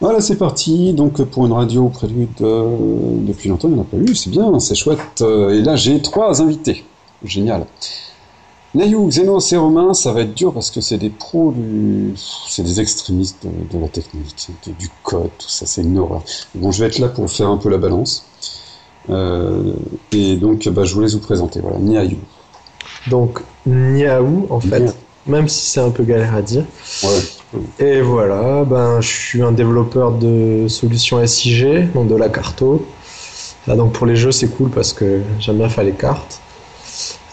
[0.00, 0.92] Voilà, c'est parti.
[0.94, 2.64] Donc, pour une radio prélude, euh,
[3.20, 4.14] depuis longtemps, il n'y en a pas eu.
[4.14, 4.98] C'est bien, c'est chouette.
[5.20, 6.84] Euh, Et là, j'ai trois invités.
[7.22, 7.66] Génial.
[8.74, 12.14] Nayou, Xenos et Romain, ça va être dur parce que c'est des pros du...
[12.48, 16.22] C'est des extrémistes de, de la technique, de- du code, tout ça, c'est une horreur.
[16.54, 18.24] Bon, je vais être là pour faire un peu la balance.
[19.10, 19.72] Euh,
[20.12, 21.60] et donc, bah, je vous laisse vous présenter.
[21.60, 22.18] Voilà, Nayou.
[23.08, 24.92] Donc, Niaou, en fait, Niaou.
[25.30, 26.64] Même si c'est un peu galère à dire.
[27.02, 27.58] Ouais.
[27.78, 32.84] Et voilà, ben, je suis un développeur de solutions SIG, donc de la carto.
[33.68, 36.40] Ah, donc pour les jeux, c'est cool parce que j'aime bien faire les cartes.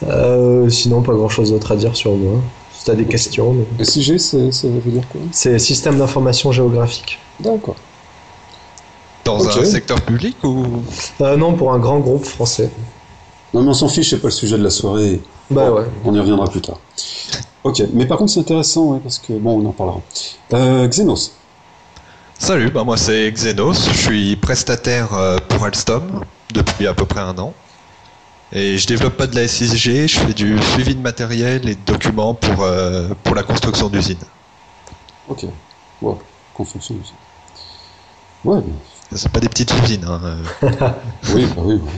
[0.08, 2.40] Euh, sinon, pas grand chose d'autre à dire sur moi.
[2.74, 5.22] Si t'as des questions, mais- SIG, c'est- ça veut dire quoi?
[5.32, 7.20] C'est Système d'information géographique.
[7.40, 7.76] D'accord.
[9.26, 10.64] Dans un secteur public ou
[11.22, 12.70] Euh, non, pour un grand groupe français.
[13.54, 15.20] Non, mais on s'en fiche, c'est pas le sujet de la soirée.
[15.50, 15.84] Bah ouais.
[16.06, 16.80] On y reviendra plus tard.
[17.68, 20.00] Ok, mais par contre, c'est intéressant, ouais, parce que bon, on en parlera.
[20.54, 21.34] Euh, Xenos.
[22.40, 27.20] Salut, bah moi c'est Xenos, je suis prestataire euh, pour Alstom depuis à peu près
[27.20, 27.54] un an.
[28.54, 31.82] Et je développe pas de la SIG, je fais du suivi de matériel et de
[31.86, 34.16] documents pour, euh, pour la construction d'usines.
[35.28, 35.46] Ok.
[36.02, 36.14] Ouais,
[36.54, 37.14] construction aussi.
[38.46, 40.06] Ouais, mais- C'est pas des petites usines.
[40.08, 40.22] Hein.
[40.64, 40.70] euh.
[41.34, 41.90] oui, bah oui, oui.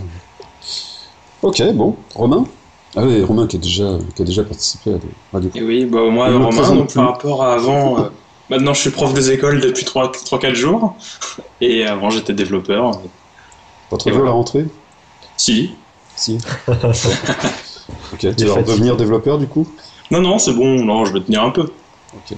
[1.43, 1.95] Ok, bon.
[2.15, 2.43] Romain?
[2.95, 5.51] Ah oui, Romain qui a déjà, qui a déjà participé à des radios.
[5.53, 6.95] Et oui, bah, moi, Romain, donc, plus.
[6.95, 8.09] par rapport à avant, euh,
[8.49, 10.97] maintenant je suis prof des écoles depuis 3-4 jours,
[11.61, 12.99] et avant j'étais développeur.
[13.89, 14.65] Pas trop dur à la rentrée?
[15.37, 15.75] Si.
[16.15, 16.37] Si.
[16.67, 19.67] ok, tu vas devenir développeur du coup?
[20.11, 21.71] Non, non, c'est bon, non, je vais tenir un peu.
[22.15, 22.37] Ok.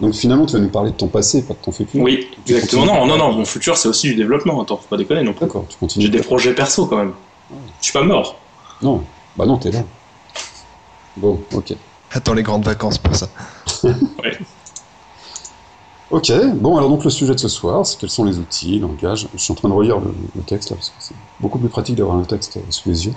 [0.00, 2.54] Donc finalement, tu vas nous parler de ton passé, pas de ton futur Oui, Tu
[2.54, 2.86] exactement.
[2.86, 3.00] continues.
[3.00, 5.44] Non, non, non, mon futur c'est aussi du développement, attends, faut pas déconner non plus.
[5.44, 6.06] D'accord, tu continues.
[6.06, 7.12] J'ai des projets perso quand même.
[7.50, 8.36] Je suis pas mort.
[8.80, 9.04] Non,
[9.36, 9.82] bah non, t'es là.
[11.16, 11.74] Bon, ok.
[12.12, 13.28] Attends les grandes vacances pour ça.
[16.10, 19.28] Ok, bon, alors donc le sujet de ce soir, c'est quels sont les outils, langages.
[19.32, 21.68] Je suis en train de relire le, le texte là, parce que c'est beaucoup plus
[21.68, 23.12] pratique d'avoir un texte sous les yeux.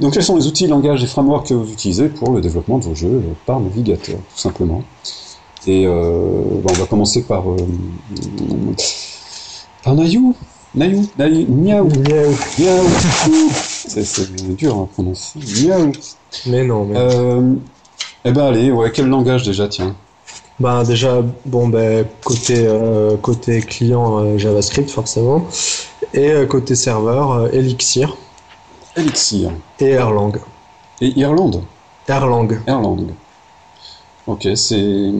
[0.00, 2.84] Donc, quels sont les outils, langages et frameworks que vous utilisez pour le développement de
[2.84, 4.82] vos jeux euh, par navigateur, tout simplement.
[5.68, 7.48] Et euh, bon, on va commencer par.
[7.48, 7.56] Euh,
[9.84, 10.34] par Nayou
[10.74, 12.36] Nayou Nayou Niaou Niaou.
[12.58, 13.52] Niaou
[13.86, 15.38] C'est dur à prononcer.
[15.38, 15.92] Niaou
[16.46, 16.96] Mais non, mais.
[16.96, 17.54] euh,
[18.24, 19.94] Eh ben, allez, ouais, quel langage déjà, tiens
[20.58, 25.46] Ben déjà, bon ben côté euh, côté client euh, JavaScript forcément,
[26.12, 28.16] et euh, côté serveur Elixir
[28.96, 29.50] Elixir.
[29.80, 30.32] et Erlang.
[31.00, 31.62] Et Irlande
[32.08, 33.06] Erlang, Erlang.
[34.26, 35.10] Ok, c'est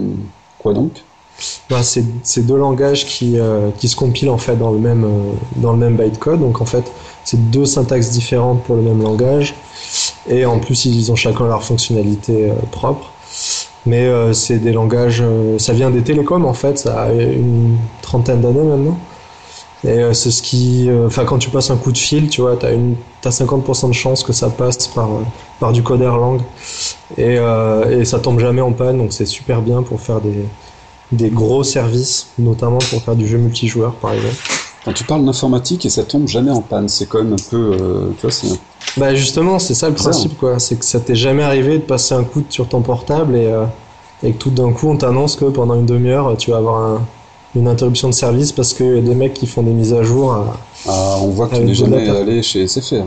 [0.59, 1.03] quoi donc?
[1.69, 3.37] Ben, c'est deux langages qui
[3.79, 5.05] qui se compilent en fait dans le même
[5.57, 6.39] dans le même bytecode.
[6.41, 6.85] Donc en fait,
[7.25, 9.55] c'est deux syntaxes différentes pour le même langage,
[10.29, 13.11] et en plus ils ont chacun leur fonctionnalité euh, propre.
[13.87, 17.77] Mais euh, c'est des langages, euh, ça vient des télécoms en fait, ça a une
[18.03, 18.99] trentaine d'années maintenant.
[19.87, 22.71] Et c'est ce qui, enfin quand tu passes un coup de fil, tu vois, t'as
[23.21, 25.11] t'as 50% de chance que ça passe par
[25.61, 26.41] par du code Erlang,
[27.19, 30.47] et euh, et ça tombe jamais en panne, donc c'est super bien pour faire des
[31.13, 34.37] des gros services, notamment pour faire du jeu multijoueur par exemple.
[34.85, 37.57] Quand tu parles d'informatique et ça tombe jamais en panne, c'est quand même un peu.
[37.81, 38.59] euh, tu vois, c'est un-
[38.99, 42.15] Bah justement, c'est ça le principe quoi, c'est que ça t'est jamais arrivé de passer
[42.15, 43.65] un coup sur ton portable et, euh,
[44.23, 47.07] et que tout d'un coup on t'annonce que pendant une demi-heure tu vas avoir un-
[47.57, 50.03] une interruption de service parce qu'il y a des mecs qui font des mises à
[50.03, 50.33] jour.
[50.33, 50.57] à-
[50.87, 52.21] Ah, on voit que tu n'es jamais data.
[52.21, 53.07] allé chez SFR.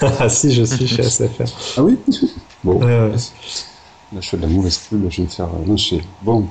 [0.18, 1.44] ah si, je suis chez SFR.
[1.76, 1.98] Ah oui?
[2.64, 3.10] Bon, Ouais, ouais.
[3.10, 6.00] là je fais de la mauvaise pub, je vais me faire euh, lyncher.
[6.22, 6.46] Bon,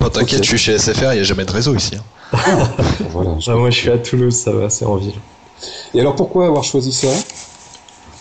[0.00, 1.94] Oh, T'inquiète, je suis chez SFR, il n'y a jamais de réseau ici.
[1.96, 2.02] hein.
[3.10, 3.38] voilà.
[3.38, 5.14] je- Ah, moi je suis à Toulouse, ça va, c'est en ville.
[5.94, 7.08] Et alors pourquoi avoir choisi ça?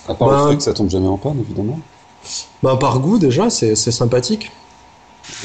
[0.08, 1.80] À part Ben- le fait que ça tombe jamais en panne, évidemment.
[2.62, 4.52] Bah par goût déjà, c'est c'est sympathique.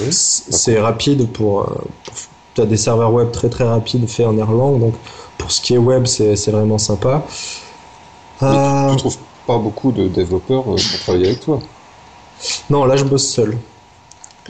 [0.00, 0.06] Oui.
[0.12, 1.60] C'est rapide pour.
[1.60, 1.64] euh,
[2.04, 2.14] pour-
[2.54, 4.94] T'as des serveurs web très très rapides faits en Erlang, donc
[5.38, 7.24] pour ce qui est web, c'est c'est vraiment sympa.
[8.48, 11.60] Mais Euh, tu, tu trouves pas beaucoup de développeurs euh, pour travailler avec toi?
[12.70, 13.58] non, là je bosse seul.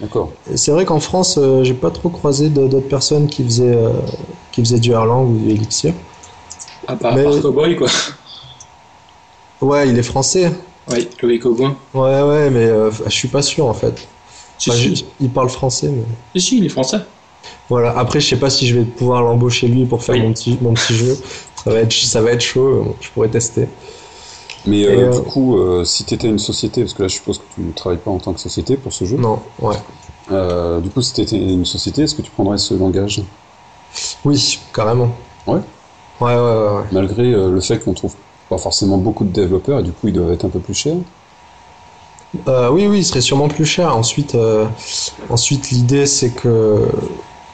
[0.01, 0.31] D'accord.
[0.55, 3.91] C'est vrai qu'en France, euh, j'ai pas trop croisé d'autres personnes qui faisaient, euh,
[4.53, 5.93] qui faisaient du Erlang ou du Elixir.
[6.87, 7.89] À part, Mais- à part Cowboy, quoi.
[9.61, 10.53] Ouais, il est français.
[10.91, 11.77] Oui, Loïc Auboin.
[11.93, 14.07] Ouais, ouais, mais euh, je suis pas sûr en fait.
[14.57, 14.97] Si, Enfin, si.
[14.97, 16.99] je- il parle français, mais Si, si, il est français.
[17.69, 17.97] voilà.
[17.99, 20.23] Après, je sais pas si je vais pouvoir l'embaucher lui pour faire Oui.
[20.23, 21.19] mon petit, mon petit jeu.
[21.65, 22.83] Ça va être, ça va être chaud.
[22.85, 23.69] bon, je pourrais tester.
[24.67, 27.15] Mais euh, euh, du coup, euh, si tu étais une société, parce que là je
[27.15, 29.77] suppose que tu ne travailles pas en tant que société pour ce jeu, Non, ouais.
[30.31, 33.23] Euh, du coup si tu étais une société, est-ce que tu prendrais ce langage?
[34.25, 35.11] Oui, carrément.
[35.47, 35.61] Ouais?
[36.21, 36.77] Ouais, ouais, ouais.
[36.79, 36.85] ouais.
[36.93, 38.15] Malgré euh, le fait qu'on trouve
[38.49, 40.97] pas forcément beaucoup de développeurs et du coup ils doivent être un peu plus chers?
[42.47, 43.97] Euh, oui, oui, il serait sûrement plus cher.
[43.97, 44.37] Ensuite,
[45.31, 46.91] ensuite l'idée, c'est que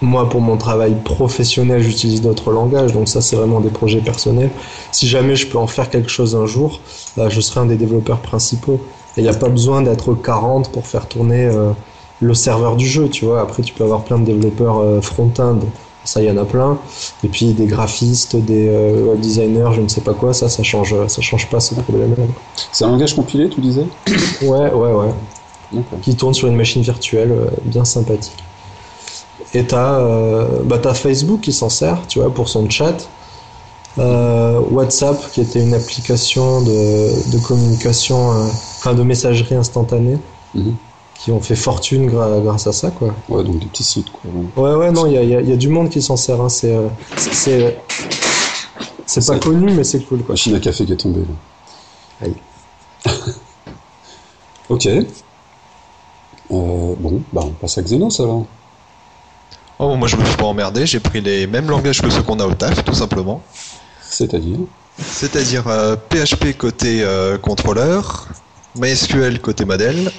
[0.01, 2.93] moi, pour mon travail professionnel, j'utilise d'autres langages.
[2.93, 4.51] Donc ça, c'est vraiment des projets personnels.
[4.93, 6.81] Si jamais je peux en faire quelque chose un jour,
[7.17, 8.81] bah, je serai un des développeurs principaux.
[9.17, 11.49] Et il n'y a pas besoin d'être 40 pour faire tourner
[12.21, 13.41] le serveur du jeu, tu vois.
[13.41, 15.59] Après, tu peux avoir plein de développeurs euh, front-end.
[16.05, 16.79] Ça, il y en a plein.
[17.23, 20.35] Et puis des graphistes, des euh, web designers, je ne sais pas quoi.
[20.35, 22.25] Ça, ça change, ça change pas ce problème-là.
[22.73, 23.87] C'est un langage compilé, tu disais?
[24.43, 25.81] Ouais, ouais, ouais.
[26.03, 28.45] Qui tourne sur une machine virtuelle, euh, bien sympathique.
[29.55, 33.09] Et t'as euh, bah, t'as Facebook qui s'en sert, tu vois, pour son chat.
[33.99, 38.47] Euh, WhatsApp, qui était une application de, de communication, euh,
[38.79, 40.19] enfin de messagerie instantanée,
[40.55, 40.77] Mhm.
[41.19, 43.15] Qui ont fait fortune gra- grâce à ça, quoi.
[43.29, 44.31] Ouais, donc des petits sites, quoi.
[44.63, 44.75] ouais.
[44.75, 46.17] Ouais, non, il y a, il y a- il y a du monde qui s'en
[46.17, 46.41] sert.
[46.41, 46.49] Hein.
[46.49, 47.79] C'est, euh, c'est, c'est,
[49.07, 50.33] c'est pas connu, mais c'est cool, quoi.
[50.35, 52.27] Machine à café qui est tombée, là.
[52.27, 52.35] Aïe.
[54.69, 54.87] ok.
[54.87, 55.05] Euh,
[56.51, 58.45] bon, bah on passe à Xenos alors.
[59.79, 62.39] Oh, moi je me suis pas emmerdé, j'ai pris les mêmes langages que ceux qu'on
[62.39, 63.43] a au taf, tout simplement.
[64.03, 64.59] C'est-à-dire
[64.99, 68.29] C'est-à-dire euh, PHP côté euh, contrôleur,
[68.77, 70.13] MySQL côté modèle,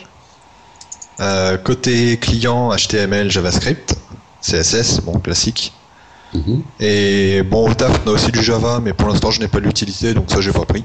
[1.20, 3.96] euh, côté client HTML, JavaScript,
[4.42, 5.74] CSS, bon classique.
[6.34, 6.64] Mhm.
[6.80, 9.60] Et bon, au taf, on a aussi du Java, mais pour l'instant, je n'ai pas
[9.60, 10.84] l'utilité, donc ça, j'ai pas pris.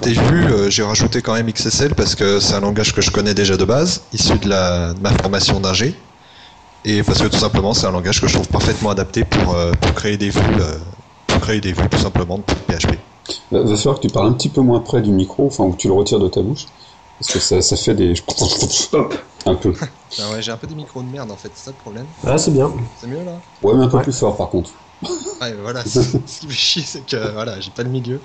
[0.00, 3.10] T'as vu, euh, j'ai rajouté quand même XSL parce que c'est un langage que je
[3.10, 5.94] connais déjà de base, issu de, la, de ma formation d'ingé.
[6.84, 9.72] Et parce que tout simplement, c'est un langage que je trouve parfaitement adapté pour, euh,
[9.80, 10.40] pour créer des vues,
[11.28, 12.98] pour créer des vues tout simplement de PHP.
[13.52, 15.72] Va va falloir que tu parles un petit peu moins près du micro, enfin, ou
[15.72, 16.66] que tu le retires de ta bouche.
[17.22, 18.14] Parce que ça, ça fait des.
[18.94, 19.14] Hop.
[19.46, 19.72] Un peu.
[20.18, 22.08] Ah ouais, j'ai un peu des micros de merde en fait, c'est ça le problème.
[22.24, 22.74] Ah, c'est bien.
[22.96, 23.40] C'est mieux là?
[23.62, 24.02] Ouais, mais un peu Ouais.
[24.02, 24.72] plus fort par contre.
[25.40, 26.00] Ouais, voilà, ce
[26.40, 28.20] qui me chie, c'est que voilà, j'ai pas le milieu.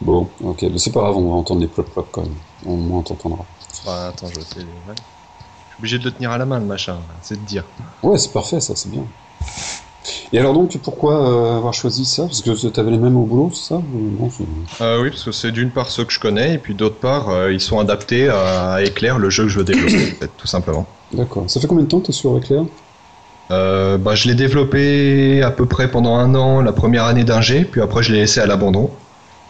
[0.00, 2.34] Bon, ok, mais c'est pas grave, on va entendre des plop-plop quand même.
[2.64, 3.46] Au moins on t'entendra.
[3.84, 4.64] Bah, attends, je vais essayer.
[4.66, 4.94] ouais.
[4.96, 7.64] Je suis obligé de le tenir à la main le machin, c'est de dire.
[8.02, 9.06] Ouais, c'est parfait, ça, c'est bien.
[10.32, 12.24] Et alors donc, pourquoi euh, avoir choisi ça?
[12.24, 13.82] Parce que t'avais les mêmes au boulot, c'est ça?
[13.92, 14.28] Non,
[14.80, 17.30] Euh, oui, parce que c'est d'une part ceux que je connais, et puis d'autre part,
[17.30, 20.86] euh, ils sont adaptés à Éclair, le jeu que je veux développer, tout simplement.
[21.12, 21.48] D'accord.
[21.48, 22.64] Ça fait combien de temps que t'es sur Éclair?
[23.52, 27.64] Euh, bah, je l'ai développé à peu près pendant un an, la première année d'ingé,
[27.64, 28.90] puis après je l'ai laissé à l'abandon.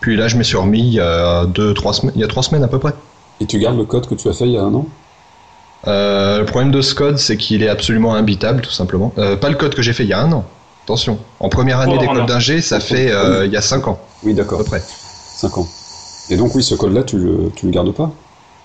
[0.01, 2.29] Puis là, je me suis remis il y a deux, trois semaines, il y a
[2.29, 2.93] trois semaines à peu près.
[3.41, 4.87] Et tu gardes le code que tu as fait il y a un an?
[5.87, 9.13] Euh, le problème de ce code, c'est qu'il est absolument imbitable, tout simplement.
[9.19, 10.45] Euh, pas le code que j'ai fait il y a un an.
[10.85, 11.19] Attention.
[11.41, 12.25] En première année Oh, d'école non.
[12.25, 14.59] d'ingé, ça fait euh, il y a cinq ans, Oui, à d'accord.
[14.59, 14.83] peu près.
[15.35, 15.67] 5 ans.
[16.31, 18.11] Et donc, oui, ce code-là, tu le, tu le gardes pas?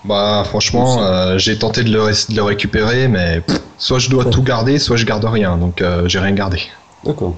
[0.04, 4.08] Bah franchement, euh, j'ai tenté de le, ré- de le récupérer, mais pff, soit je
[4.08, 6.58] dois tout garder, soit je garde rien, donc euh, j'ai rien gardé.
[7.04, 7.34] D'accord.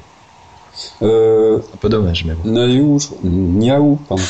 [1.02, 2.48] Euh, Un peu dommage, mais bon.
[2.50, 3.08] Naïou, je...
[3.28, 4.22] Niaou, pardon.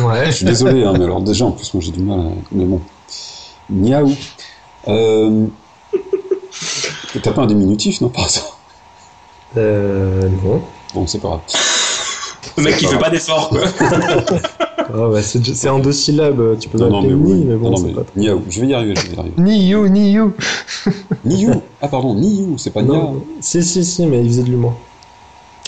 [0.00, 0.26] Ouais.
[0.26, 2.24] Je suis désolé, hein, mais alors déjà, en plus, moi j'ai du mal à...
[2.50, 2.80] Mais bon.
[3.70, 4.12] Niaou.
[4.88, 5.46] Euh...
[7.22, 8.58] T'as pas un diminutif, non, par hasard
[9.56, 10.60] Euh, non.
[10.94, 11.40] Bon, c'est pas grave.
[12.58, 13.60] Le mec qui fait pas d'effort, quoi.
[14.88, 16.58] Ah, bah, c'est c'est en deux syllabes.
[16.60, 17.44] Tu peux Non, non, m'appeler mais Ni, oui.
[17.48, 18.42] mais bon, non, non, c'est mais pas Niaou.
[18.48, 19.34] Je vais y arriver, je vais y arriver.
[19.36, 20.32] Ni you, ni you.
[21.24, 21.60] Niou.
[21.82, 23.26] Ah, pardon, Niou, c'est pas Niaou.
[23.40, 24.74] si, si, si, mais il faisait de l'humour.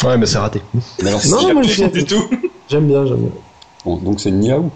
[0.04, 0.62] Ouais, mais c'est raté.
[1.02, 2.22] Mais alors, Non, c'est- moi, Pas je- du tout.
[2.68, 3.30] J'aime bien, j'aime bien.
[3.84, 4.70] Bon, donc c'est Niaou.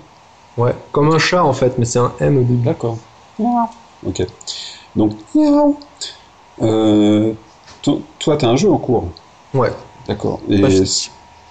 [0.59, 2.65] Ouais, comme un chat en fait, mais c'est un M au début.
[2.65, 2.99] D'accord.
[4.03, 4.23] Ok.
[4.97, 5.13] Donc.
[6.61, 7.35] Euh...
[7.83, 9.15] to- Toi, t'as un jeu en cours.
[9.55, 9.71] Ouais,
[10.07, 10.43] D'accord.
[10.49, 10.61] Et...
[10.61, 10.69] Pas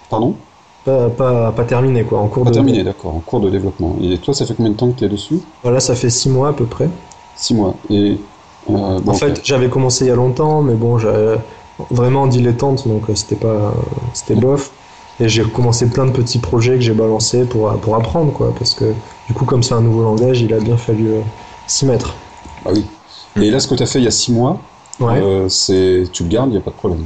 [0.08, 0.36] Pardon?
[0.84, 2.54] Pas, pas, pas terminé quoi, en cours Pas de.
[2.56, 3.14] terminé, d'accord.
[3.14, 3.96] En cours de développement.
[4.00, 5.40] Et toi, ça fait combien de temps que tu es dessus?
[5.62, 6.90] Voilà, ça fait six mois à peu près.
[7.34, 7.76] Six mois.
[7.88, 8.20] Et
[8.68, 11.38] euh, En fait, j'avais commencé il y a longtemps, mais bon, j'avais
[11.90, 13.74] vraiment dilettante, donc euh, c'était pas,
[14.12, 14.72] c'était bof.
[15.20, 18.74] Et j'ai recommencé plein de petits projets que j'ai balancés pour, pour apprendre, quoi, parce
[18.74, 21.22] que du coup, comme c'est un nouveau langage, il a bien fallu euh,
[21.66, 22.21] s'y mettre.
[22.64, 22.84] Ah oui.
[23.42, 24.60] Et là, ce que tu as fait il y a six mois,
[25.00, 27.04] Ouais, euh, c'est tu le gardes, il n'y a pas de problème.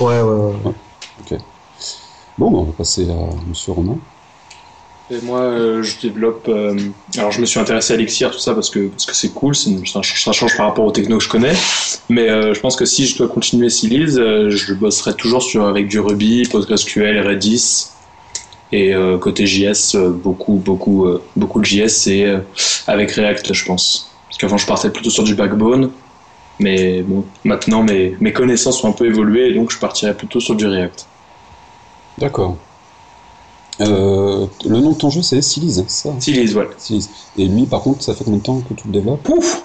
[0.00, 1.38] ouais, ouais, ouais.
[2.38, 3.14] Bon, bah, on va passer à
[3.48, 3.96] Monsieur Romain.
[5.10, 6.48] Et moi, euh, je développe.
[6.48, 6.74] euh,
[7.16, 9.54] alors, je me suis intéressé à Elixir, tout ça, parce que parce que c'est cool,
[9.66, 11.54] une- ça, change- ça change par rapport aux technos que je connais.
[12.08, 15.66] Mais euh, je pense que si je dois continuer Siliz, euh, je bosserai toujours sur
[15.66, 17.86] avec du Ruby, PostgreSQL, Redis.
[18.72, 22.40] Et euh, côté JS, euh, beaucoup, beaucoup, euh, beaucoup de JS et euh,
[22.88, 24.05] avec React, je pense.
[24.28, 25.92] Parce qu'avant, je partais plutôt sur du Backbone.
[26.58, 30.40] Mais bon, maintenant, mes, mes connaissances ont un peu évolué, et donc je partirai plutôt
[30.40, 31.06] sur du React.
[32.18, 32.56] D'accord.
[33.82, 36.70] Euh, le nom de ton jeu, c'est Siliz, ça Siliz, voilà.
[36.78, 37.10] Siliz.
[37.36, 39.22] Et lui, par contre, ça fait combien de temps que tu le développes?
[39.22, 39.64] Pouf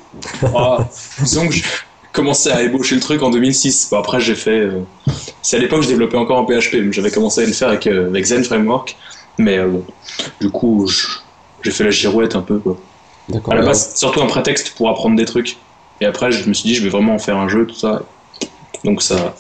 [0.54, 0.90] Ah,
[1.22, 1.64] Disons que j'ai
[2.12, 3.90] commencé à ébaucher le truc en 2006.
[3.90, 4.60] Bon, après, j'ai fait.
[4.60, 4.82] euh,
[5.42, 7.70] C'est à l'époque que je développais encore en PHP, mais j'avais commencé à le faire
[7.70, 8.98] avec, euh, avec Zen Framework.
[9.38, 9.86] Mais euh, bon,
[10.42, 11.08] du coup, je-
[11.64, 12.60] j'ai fait la girouette un peu.
[12.60, 12.78] Quoi.
[13.50, 15.58] À la base, c'est surtout un prétexte pour apprendre des trucs.
[16.02, 18.02] Et après, je me suis dit, je vais vraiment en faire un jeu, tout ça.
[18.84, 19.36] Donc ça.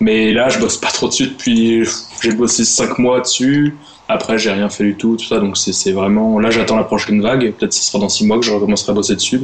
[0.00, 1.84] Mais là, je bosse pas trop dessus depuis.
[2.22, 3.76] J'ai bossé 5 mois dessus.
[4.08, 5.38] Après, j'ai rien fait du tout, tout ça.
[5.38, 6.38] Donc c'est vraiment.
[6.38, 7.52] Là, j'attends la prochaine vague.
[7.52, 9.42] Peut-être ce sera dans 6 mois que je recommencerai à bosser dessus.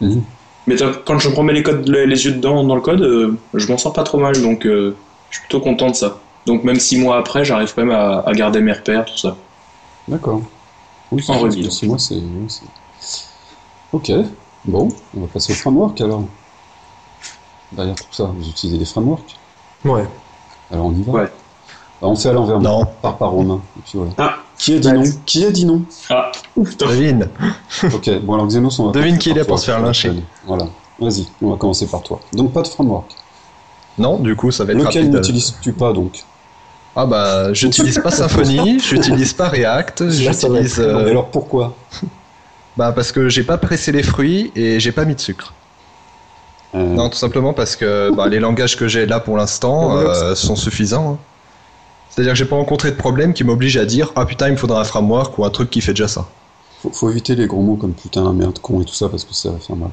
[0.00, 0.22] Mhm.
[0.66, 3.36] Mais quand je me remets les, codes, les, les yeux dedans dans le code, euh,
[3.54, 4.40] je m'en sors pas trop mal.
[4.42, 4.96] Donc euh,
[5.30, 6.18] je suis plutôt content de ça.
[6.46, 9.36] Donc même 6 mois après, j'arrive quand même à, à garder mes repères, tout ça.
[10.08, 10.42] D'accord.
[11.12, 12.14] Oui, En c'est- revue, c'est- moi, c'est.
[12.14, 12.64] oui, c'est-
[13.92, 14.12] Ok.
[14.64, 16.22] Bon, on va passer au framework alors.
[17.72, 19.36] Derrière tout ça, vous utilisez des frameworks?
[19.84, 20.04] Ouais.
[20.72, 21.12] Alors on y va?
[21.12, 21.32] Ouais.
[22.02, 22.60] Alors, on fait à l'envers.
[22.60, 22.86] Non.
[23.02, 23.60] Par par Romain.
[23.78, 24.12] Et puis voilà.
[24.18, 24.36] Ah.
[24.58, 25.02] Qui a dit non?
[25.26, 25.82] Qui a dit non?
[26.10, 26.30] Ah.
[26.56, 27.28] Devine.
[27.94, 30.12] Ok, bon alors Xenos, on va Devine commencer qui est pour toi, se faire lyncher.
[30.46, 30.66] Voilà.
[30.98, 32.20] Vas-y, on va commencer par toi.
[32.34, 33.10] Donc pas de framework.
[33.98, 35.14] Non, du coup, ça va être Lequel rapide.
[35.16, 36.24] n'utilises-tu pas donc?
[36.96, 40.80] Ah bah, j'utilise pas Symfony, j'utilise pas React, Là, j'utilise...
[40.80, 41.74] euh, alors pourquoi?
[42.80, 45.52] Bah parce que j'ai pas pressé les fruits et j'ai pas mis de sucre.
[46.74, 50.34] Euh, Non, tout simplement parce que bah, les langages que j'ai là pour l'instant euh,
[50.34, 51.08] sont suffisants.
[51.12, 51.18] hein.
[52.08, 54.56] C'est-à-dire que j'ai pas rencontré de problème qui m'oblige à dire ah putain il me
[54.56, 56.24] faudra un framework ou un truc qui fait déjà ça.
[56.82, 59.34] faut, faut éviter les gros mots comme putain, merde, con et tout ça parce que
[59.34, 59.90] ça va faire mal.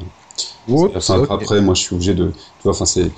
[0.70, 1.27] Oups, Enfin, ok.
[1.29, 2.27] Après, moi je suis obligé de.
[2.32, 3.12] Tu vois, enfin c'est.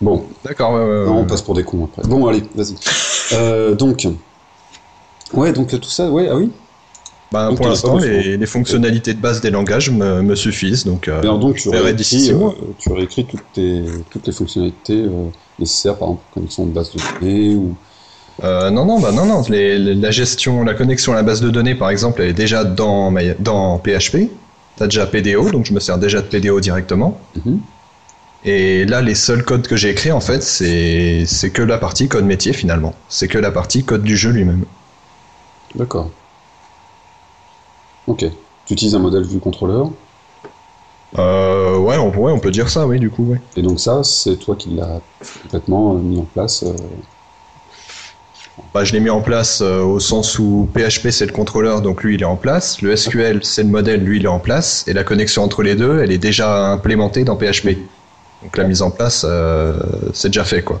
[0.00, 0.72] Bon, D'accord.
[0.74, 1.20] ouais, ouais, Non, ouais.
[1.22, 2.02] on passe pour des cons après.
[2.08, 2.74] Bon, allez, vas-y.
[3.32, 4.06] Euh, donc,
[5.34, 6.50] ouais, donc tout ça, ouais, ah oui?
[7.30, 10.84] Bah, Donc, pour as l'instant les, les fonctionnalités de base des langages me, me suffisent
[10.84, 11.08] donc.
[11.08, 12.54] euh, Alors donc, tu mois.
[12.62, 15.26] euh, tu écrit toutes, tes, toutes les fonctionnalités euh,
[15.58, 17.76] nécessaires, par exemple, connexion de base de données ou.
[18.44, 19.42] Euh, non, non, bah non, non.
[19.50, 22.32] Les- les- la gestion, la connexion à la base de données, par exemple, elle est
[22.34, 24.30] déjà dans, dans PHP.
[24.76, 27.20] T'as déjà PDO, donc je me sers déjà de PDO directement.
[27.44, 27.60] Mhm.
[28.44, 32.08] Et là, les seuls codes que j'ai écrits, en fait, c'est c'est que la partie
[32.08, 32.94] code métier finalement.
[33.08, 34.64] C'est que la partie code du jeu lui-même.
[35.74, 36.10] D'accord.
[38.08, 38.24] Ok.
[38.66, 39.90] Tu utilises un modèle vue contrôleur,
[41.18, 43.40] Euh, ouais, on, ouais, on peut dire ça, oui, du coup, ouais.
[43.56, 45.00] et donc ça, c'est toi qui l'as
[45.42, 46.62] complètement euh, mis en place.
[46.64, 46.72] euh,
[48.74, 52.02] Bah, je l'ai mis en place euh, au sens où PHP c'est le contrôleur, donc
[52.02, 52.82] lui il est en place.
[52.82, 54.84] Le SQL c'est le modèle, lui il est en place.
[54.86, 57.78] Et la connexion entre les deux, elle est déjà implémentée dans PHP.
[58.42, 59.24] Donc la mise en place,
[60.12, 60.80] c'est déjà fait quoi.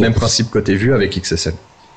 [0.00, 1.54] Même principe côté vue avec XSL.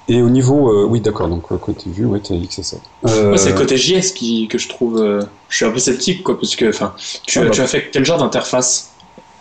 [0.07, 1.27] Et au niveau, euh, oui, d'accord.
[1.27, 2.79] Donc euh, côté vue, ouais, t'as XSL.
[3.07, 4.97] Euh, Moi, c'est le côté JS qui, que je trouve.
[5.01, 6.93] euh, je suis un peu sceptique, quoi, parce que, enfin,
[7.25, 7.49] tu, Ah bah.
[7.49, 8.91] tu as fait quel genre d'interface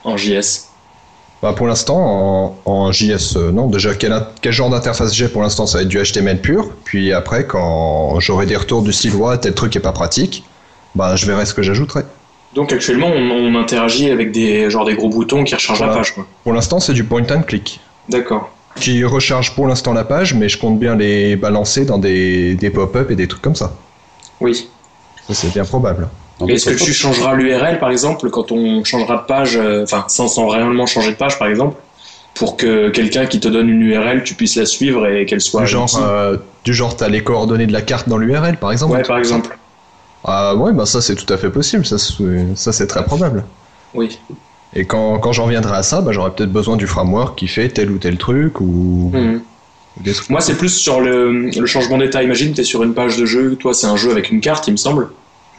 [0.04, 0.68] en JS
[1.42, 3.66] Bah, pour l'instant, en, en JS, euh, non.
[3.66, 4.14] Déjà, quel,
[4.52, 6.70] genre d'interface j'ai pour l'instant Ça va être du HTML pur.
[6.84, 10.44] Puis après, quand j'aurai des retours du style ouais, tel truc est pas pratique,
[10.94, 12.04] bah, je verrai ce que j'ajouterai.
[12.54, 16.14] Donc actuellement, on, on interagit avec des genre des gros boutons qui rechargent la page,
[16.14, 16.24] quoi.
[16.44, 17.80] Pour l'instant, c'est du point and click.
[18.08, 18.50] D'accord.
[18.76, 22.70] Qui recharge pour l'instant la page, mais je compte bien les balancer dans des, des
[22.70, 23.72] pop-up et des trucs comme ça.
[24.40, 24.68] Oui.
[25.26, 26.08] Ça, c'est bien probable.
[26.48, 30.26] Est-ce que tu changeras l'URL, par exemple, quand on changera de page, euh, enfin, sans,
[30.28, 31.76] sans réellement changer de page, par exemple,
[32.34, 35.60] pour que quelqu'un qui te donne une URL, tu puisses la suivre et qu'elle soit
[35.62, 38.94] Du genre, euh, du genre, t'as les coordonnées de la carte dans l'URL, par exemple.
[38.96, 39.56] Ouais, par exemple.
[40.24, 41.84] Ah ouais, bah ça c'est tout à fait possible.
[41.86, 43.44] Ça, c'est- ça c'est très probable.
[43.92, 44.18] Oui.
[44.76, 47.68] Et quand, quand j'en reviendrai à ça, bah, j'aurai peut-être besoin du framework qui fait
[47.68, 49.40] tel ou tel truc ou, Mhm.
[50.00, 50.12] des.
[50.28, 52.22] Moi, c'est plus sur le, le changement d'état.
[52.22, 54.66] Imagine, tu es sur une page de jeu, toi, c'est un jeu avec une carte,
[54.66, 55.10] il me semble.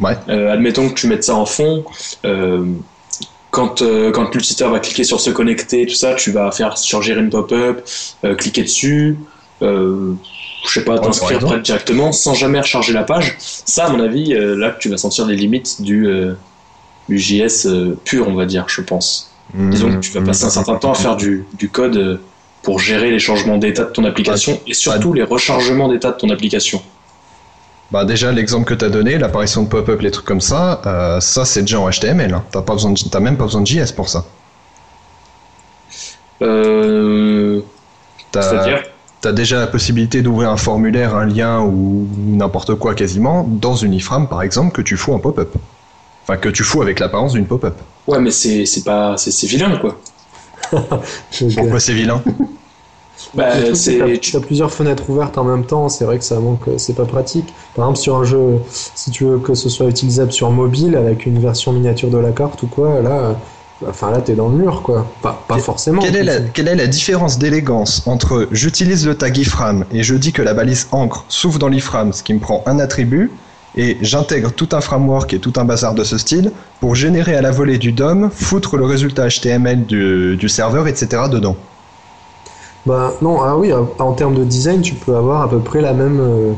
[0.01, 0.17] Ouais.
[0.27, 1.85] Euh, admettons que tu mettes ça en fond.
[2.25, 2.65] euh,
[3.51, 7.17] quand euh, quand l'utilisateur va cliquer sur se connecter, tout ça, tu vas faire surgir
[7.17, 7.85] une pop-up,
[8.25, 9.17] euh, cliquer dessus,
[9.61, 10.13] je
[10.65, 13.35] sais pas, t'inscrire directement sans jamais recharger la page.
[13.39, 16.05] Ça, à mon avis, là, tu vas sentir les limites du,
[17.09, 19.31] du JS euh, pur, on va dire, je pense.
[19.53, 22.17] Disons que tu vas passer un certain temps à faire du, du code euh,
[22.63, 26.29] pour gérer les changements d'état de ton application et surtout les rechargements d'état de ton
[26.29, 26.81] application.
[27.91, 31.45] Bah déjà l'exemple que t'as donné, l'apparition de pop-up, les trucs comme ça, euh, ça
[31.45, 32.33] c'est déjà en HTML.
[32.33, 32.43] Hein.
[32.51, 34.25] T'as pas besoin, de- t'as même pas besoin de JS pour ça.
[36.41, 37.61] Euh,
[38.31, 38.83] T'as- C'est-à-dire
[39.21, 43.93] T'as déjà la possibilité d'ouvrir un formulaire, un lien ou n'importe quoi quasiment dans une
[43.93, 45.49] iframe par exemple que tu fous en pop-up.
[46.27, 47.75] Enfin que tu fous avec l'apparence d'une pop-up.
[48.07, 49.97] Ouais, mais c'est c'est pas c'est c'est vilain quoi.
[51.55, 52.21] Pourquoi c'est vilain?
[53.33, 56.63] Bah, c'est t'as- t'as plusieurs fenêtres ouvertes en même temps, c'est vrai que ça manque,
[56.77, 57.53] c'est pas pratique.
[57.73, 61.25] Par exemple, sur un jeu, si tu veux que ce soit utilisable sur mobile avec
[61.25, 63.39] une version miniature de la carte ou quoi, là,
[63.87, 65.07] enfin là, t'es dans le mur, quoi.
[65.21, 66.01] Pas, pas forcément.
[66.01, 70.03] quelle est, la, mais- quelle est la différence d'élégance entre j'utilise le tag iframe et
[70.03, 73.31] je dis que la balise encre s'ouvre dans l'iframe, ce qui me prend un attribut,
[73.77, 77.41] et j'intègre tout un framework et tout un bazar de ce style pour générer à
[77.41, 81.23] la volée du DOM, foutre le résultat HTML du, du serveur, etc.
[81.31, 81.55] dedans.
[82.85, 85.93] Bah non, ah oui, en termes de design, tu peux avoir à peu près la
[85.93, 86.19] même.
[86.19, 86.53] euh,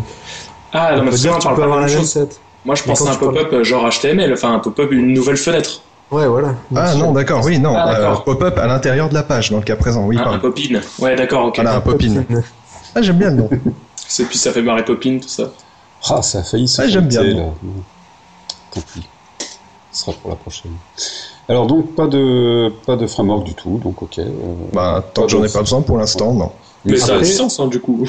[0.73, 2.39] ah non mais dire on tu parle peux pas avoir la même set.
[2.65, 5.37] Moi, je quand à un parles- pop-up euh, genre HTML, enfin un pop-up, une nouvelle
[5.37, 5.81] fenêtre.
[6.11, 6.55] Ouais, voilà.
[6.75, 7.73] Ah non, d'accord, oui, non.
[7.75, 10.37] Ah, euh, Pop-up à l'intérieur de la page, dans le cas présent, oui, un, un
[10.39, 10.79] pop-in.
[10.99, 11.55] Ouais, d'accord, ok.
[11.55, 12.23] Voilà, un pop-in.
[12.95, 13.49] Ah, j'aime bien le nom.
[13.95, 15.51] C'est puis ça fait marrer pop-in, tout ça.
[16.09, 17.45] Ah, ça a failli se Ah, j'aime bien, là.
[18.73, 19.07] Tant pis.
[19.91, 20.73] Ce sera pour la prochaine.
[21.49, 24.19] Alors donc pas de pas de framework du tout, donc ok.
[24.19, 24.31] euh,
[24.73, 26.51] Bah, tant que j'en ai pas besoin pour l'instant, non.
[26.85, 28.05] Mais ça a Après- du sens, hein, du coup.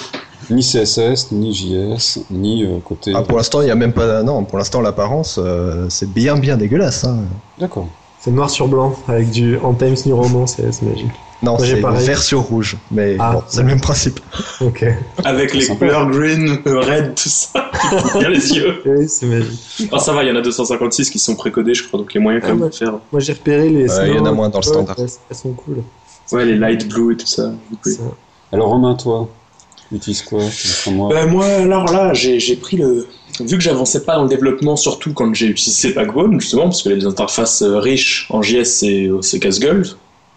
[0.50, 3.12] Ni CSS, ni JS, ni euh, côté.
[3.14, 4.22] Ah, pour l'instant, il n'y a même pas.
[4.22, 7.04] Non, pour l'instant, l'apparence, euh, c'est bien, bien dégueulasse.
[7.04, 7.18] Hein.
[7.58, 7.88] D'accord.
[8.20, 11.10] C'est noir sur blanc, avec du en Times New Roman, c'est magique.
[11.40, 13.34] Non, c'est vert sur rouge, mais Ah.
[13.34, 14.18] bon, c'est le même principe.
[14.60, 14.84] Ok.
[15.24, 15.86] Avec les Sympa.
[15.86, 17.70] couleurs green, red, tout ça.
[18.12, 18.82] qui bien les yeux.
[18.84, 19.88] Oui, c'est magique.
[19.92, 22.16] Ah, ça va, il y en a 256 qui sont précodés, je crois, donc il
[22.16, 22.94] y a moyen quand Ah, même de faire.
[23.12, 23.88] Moi j'ai repéré les.
[23.88, 24.96] Ouais, il y en a moins dans le standard.
[24.98, 25.76] Elles, elles sont cool.
[26.32, 27.52] Ouais, les light blue et tout ça.
[27.86, 27.92] Oui.
[27.92, 28.02] Ça-
[28.52, 29.28] Alors Romain, toi,
[29.90, 30.40] tu utilises quoi
[31.08, 33.06] Ben, moi, alors là, j'ai pris le.
[33.40, 36.88] Vu que j'avançais pas dans le développement, surtout quand j'ai utilisé Backbone, justement, parce que
[36.88, 39.86] les interfaces euh, riches en JS, c'est c'est casse-gueule.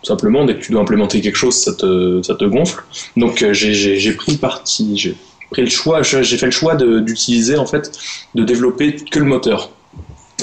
[0.04, 2.84] Simplement, dès que tu dois implémenter quelque chose, ça te, ça te gonfle.
[3.18, 5.16] Donc, euh, j'ai- pris parti, j'ai
[5.54, 7.92] fait le choix d'utiliser, en fait,
[8.36, 9.72] de développer que le moteur.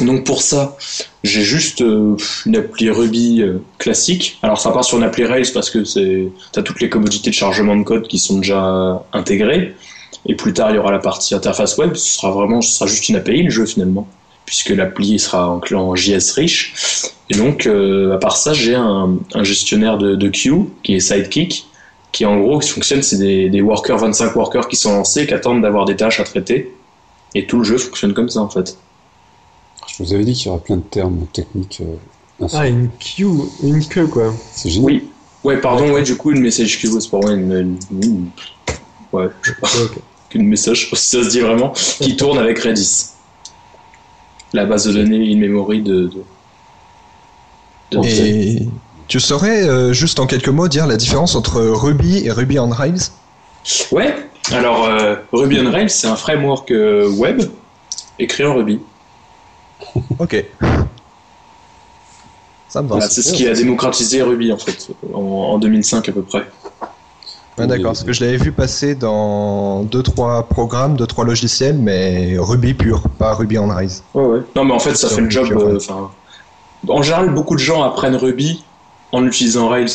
[0.02, 0.76] Donc, pour ça,
[1.24, 4.38] j'ai juste euh, une appli Ruby euh, classique.
[4.42, 7.34] Alors, ça part sur une appli Rails parce que c'est, t'as toutes les commodités de
[7.34, 9.74] chargement de code qui sont déjà intégrées.
[10.26, 11.94] Et plus tard, il y aura la partie interface web.
[11.94, 14.06] Ce sera vraiment, ce juste une API, le jeu finalement,
[14.44, 16.74] puisque l'appli sera en, en JS riche.
[17.30, 21.66] Et donc, euh, à part ça, j'ai un, gestionnaire de, de queue qui est Sidekick,
[22.12, 25.34] qui en gros, qui fonctionne, c'est des, des workers, 25 workers qui sont lancés, qui
[25.34, 26.74] attendent d'avoir des tâches à traiter.
[27.34, 28.78] Et tout le jeu fonctionne comme ça en fait.
[29.98, 31.80] Je vous avais dit qu'il y aurait plein de termes techniques.
[31.82, 33.26] euh, Ah, une queue,
[33.64, 34.32] une queue quoi.
[34.52, 34.86] c'est génial.
[34.86, 35.10] Oui.
[35.44, 38.30] Ouais, pardon, ouais, du coup, une message queue, c'est pour moi une, une- une-
[39.12, 39.66] Ouais, je sais pas.
[39.68, 39.88] Ouais,
[40.28, 43.06] qu'une message, je sais pas si ça se dit vraiment, qui tourne avec Redis.
[44.52, 46.10] La base de données in-memory de.
[47.90, 48.68] de, de Et
[49.08, 52.68] tu saurais, euh, juste en quelques mots, dire la différence entre Ruby et Ruby on
[52.68, 52.98] Rails?
[53.90, 54.14] Ouais,
[54.52, 57.42] alors euh, Ruby on Rails, c'est un framework euh, web
[58.18, 58.80] écrit en Ruby.
[60.18, 60.44] Ok.
[62.68, 62.96] Ça me va.
[62.96, 66.46] Voilà, c'est ce qui a démocratisé Ruby en fait, en, en 2005 à peu près.
[67.56, 73.02] D'accord, parce que je l'avais vu passer dans 2-3 programmes, 2-3 logiciels, mais Ruby pur,
[73.18, 73.90] pas Ruby on Rails.
[74.14, 74.40] Ouais, ouais.
[74.54, 75.48] Non, mais en fait, ça fait le job.
[75.56, 75.78] euh,
[76.88, 78.64] en général, beaucoup de gens apprennent Ruby
[79.10, 79.90] en utilisant Rails.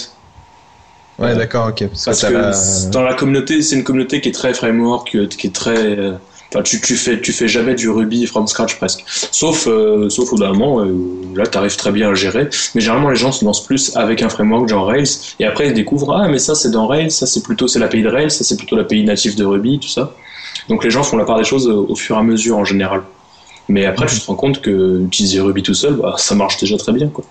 [1.19, 1.87] Ouais, d'accord, ok.
[1.87, 5.27] Parce, Parce que, la- dans la communauté, c'est une communauté qui est très framework, euh,
[5.27, 5.95] qui est très.
[6.53, 9.03] Enfin, tu, tu fais tu fais jamais du Ruby from scratch presque.
[9.07, 12.13] Sauf euh, sauf au bout d'un moment, euh, où là, tu arrives très bien à
[12.13, 12.47] gérer.
[12.75, 15.07] Mais généralement, les gens se lancent plus avec un framework genre Rails,
[15.39, 18.03] et après ils découvrent ah mais ça c'est dans Rails, ça c'est plutôt c'est l'API
[18.03, 20.13] de Rails, ça c'est plutôt l'API native de Ruby, tout ça.
[20.69, 22.65] Donc les gens font la part des choses euh, au fur et à mesure en
[22.65, 23.01] général.
[23.69, 26.77] Mais après, tu te rends compte que utiliser Ruby tout seul, bah, ça marche déjà
[26.77, 27.07] très bien.
[27.07, 27.23] Quoi.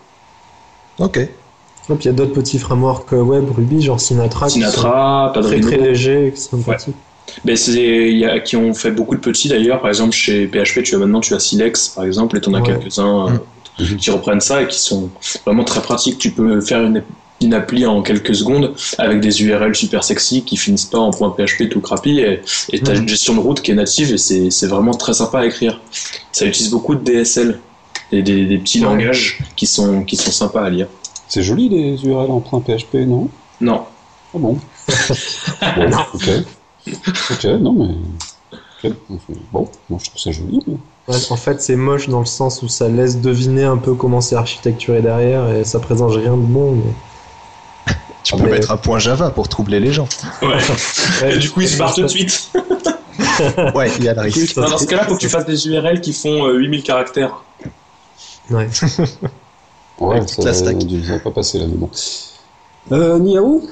[0.99, 1.19] Ok.
[1.19, 5.43] Et puis il y a d'autres petits frameworks web Ruby, genre Sinatra, Sinatra, sont très
[5.43, 5.69] Padrino.
[5.69, 6.95] très légers, qui sont sympathiques.
[7.45, 9.81] Ben c'est il y a qui ont fait beaucoup de petits d'ailleurs.
[9.81, 12.55] Par exemple chez PHP, tu as maintenant tu as Silex par exemple et tu en
[12.55, 12.67] as Ouais.
[12.79, 13.39] quelques-uns euh,
[13.81, 13.97] Mhm.
[13.97, 15.09] qui reprennent ça et qui sont
[15.47, 16.19] vraiment très pratiques.
[16.19, 17.03] Tu peux faire une,
[17.41, 21.69] une appli en quelques secondes avec des URL super sexy qui finissent pas en .php
[21.71, 22.41] tout crappy et
[22.73, 23.03] et t'as Mhm.
[23.03, 25.81] une gestion de route qui est native et c'est c'est vraiment très sympa à écrire.
[26.33, 27.61] Ça utilise beaucoup de DSL
[28.13, 28.85] et des, des petits Ouais.
[28.85, 30.87] langages qui sont qui sont sympas à lire.
[31.29, 33.29] C'est joli les URL en point PHP, non?
[33.61, 33.83] Non,
[34.35, 34.59] Ah bon?
[35.77, 36.29] Bon, ok.
[36.89, 38.91] Ok, non mais.
[39.53, 40.61] Bon, moi je trouve ça joli.
[40.67, 40.77] mais-
[41.09, 44.21] Ouais, en fait, c'est moche dans le sens où ça laisse deviner un peu comment
[44.21, 46.73] c'est architecturé derrière et ça présente rien de bon.
[46.77, 50.09] mais- Tu peux mais- mettre un point Java pour troubler les gens.
[50.43, 50.49] ouais.
[51.23, 52.51] Ouais, et du coup ils se barrent tout de suite.
[53.75, 54.57] Ouais, il y a le risque.
[54.57, 57.43] Non, dans ce cas-là, faut que tu fasses des URL qui font euh, 8000 caractères.
[58.51, 58.69] Ouais.
[59.99, 60.77] Ouais, ça toute la va, stack.
[60.81, 61.91] ça va pas passer là, mais bon.
[62.93, 63.69] Euh, Niaou?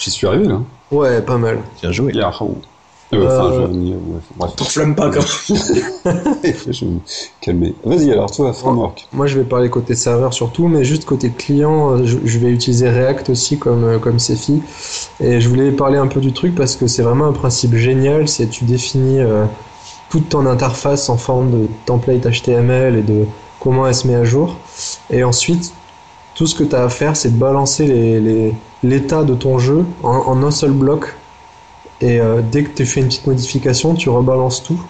[0.00, 0.60] J'y suis arrivé là.
[0.90, 1.58] Ouais, pas mal.
[1.80, 2.12] Bien joué.
[2.14, 2.56] Yahoo.
[3.12, 4.56] Euh, enfin, Euh, je, Niaou, ouais, bref.
[4.56, 7.00] T'enflamme pas quand je vais me
[7.40, 7.74] calmer.
[7.84, 9.08] Vas-y alors, toi, framework.
[9.12, 12.88] Moi, je vais parler côté serveur surtout, mais juste côté client, euh, je, vais utiliser
[12.88, 14.62] React aussi comme, euh, comme Cefi.
[15.18, 18.28] Et je voulais parler un peu du truc parce que c'est vraiment un principe génial.
[18.28, 19.44] C'est tu définis euh,
[20.08, 23.24] toute ton interface en forme de template HTML et de
[23.58, 24.56] comment elle se met à jour.
[25.10, 25.72] Et ensuite,
[26.40, 29.58] tout ce que tu as à faire, c'est de balancer les- les- l'état de ton
[29.58, 31.14] jeu en, en un seul bloc.
[32.00, 34.80] Et euh, dès que tu fais une petite modification, tu rebalances tout.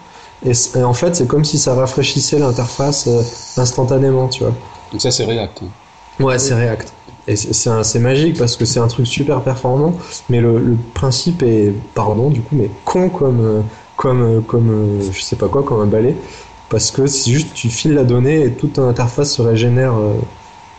[0.47, 0.53] Et,
[0.85, 3.21] en fait, c'est comme si ça rafraîchissait l'interface euh,
[3.61, 4.55] instantanément, tu vois.
[4.93, 5.63] Donc ça, c'est React.
[5.65, 6.25] hein.
[6.25, 6.93] Ouais, c'est React.
[7.27, 11.73] Et c'est magique parce que c'est un truc super performant, mais le, le principe est,
[11.97, 13.61] pardon, du coup, mais con comme, euh,
[13.97, 16.15] comme, comme je sais pas quoi, comme un balai.
[16.69, 20.15] parce que c'est juste tu files la donnée et toute ton interface se régénère euh,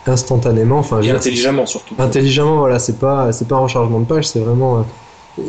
[0.06, 0.78] instantanément.
[0.78, 1.94] Enfin, Et intelligemment surtout.
[1.98, 4.82] intelligemment, voilà, c'est pas c'est pas un rechargement de page, c'est vraiment euh,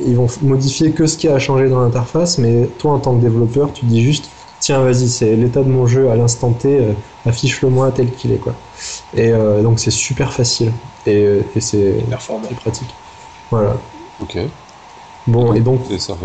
[0.08, 3.22] ils vont modifier que ce qui a changé dans l'interface, mais toi en tant que
[3.22, 6.94] développeur, tu dis juste tiens vas-y c'est l'état de mon jeu à l'instant T, euh,
[7.26, 8.54] affiche-le-moi tel qu'il est quoi.
[9.14, 10.72] Et euh, donc c'est super facile
[11.06, 12.46] et, euh, et c'est Performant.
[12.48, 12.90] c'est pratique.
[13.52, 13.76] Voilà.
[14.22, 14.38] Ok.
[15.26, 16.16] Bon et donc hein.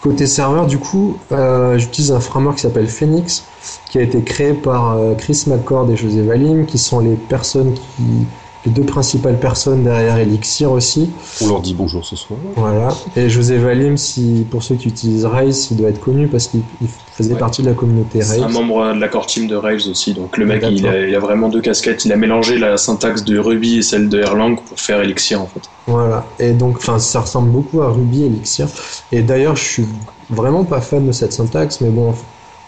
[0.00, 3.44] Côté serveur, du coup, euh, j'utilise un framework qui s'appelle Phoenix,
[3.90, 7.74] qui a été créé par euh, Chris McCord et José Valim, qui sont les personnes
[7.74, 8.26] qui,
[8.66, 11.08] les deux principales personnes derrière Elixir aussi.
[11.40, 12.38] On leur dit bonjour ce soir.
[12.56, 12.88] Voilà.
[13.16, 16.60] Et José Valim, si, pour ceux qui utilisent Rails, il doit être connu parce qu'il
[16.82, 17.38] il faisait Ouais.
[17.38, 18.52] partie de la communauté C'est un Rails.
[18.52, 20.12] membre de la core team de Rails aussi.
[20.14, 22.04] Donc le mec, il a, il a vraiment deux casquettes.
[22.04, 25.46] Il a mélangé la syntaxe de Ruby et celle de Erlang pour faire Elixir en
[25.46, 25.62] fait.
[25.86, 26.24] Voilà.
[26.40, 28.66] Et donc, enfin, ça ressemble beaucoup à Ruby Elixir.
[29.12, 29.86] Et d'ailleurs, je suis
[30.28, 32.12] vraiment pas fan de cette syntaxe, mais bon,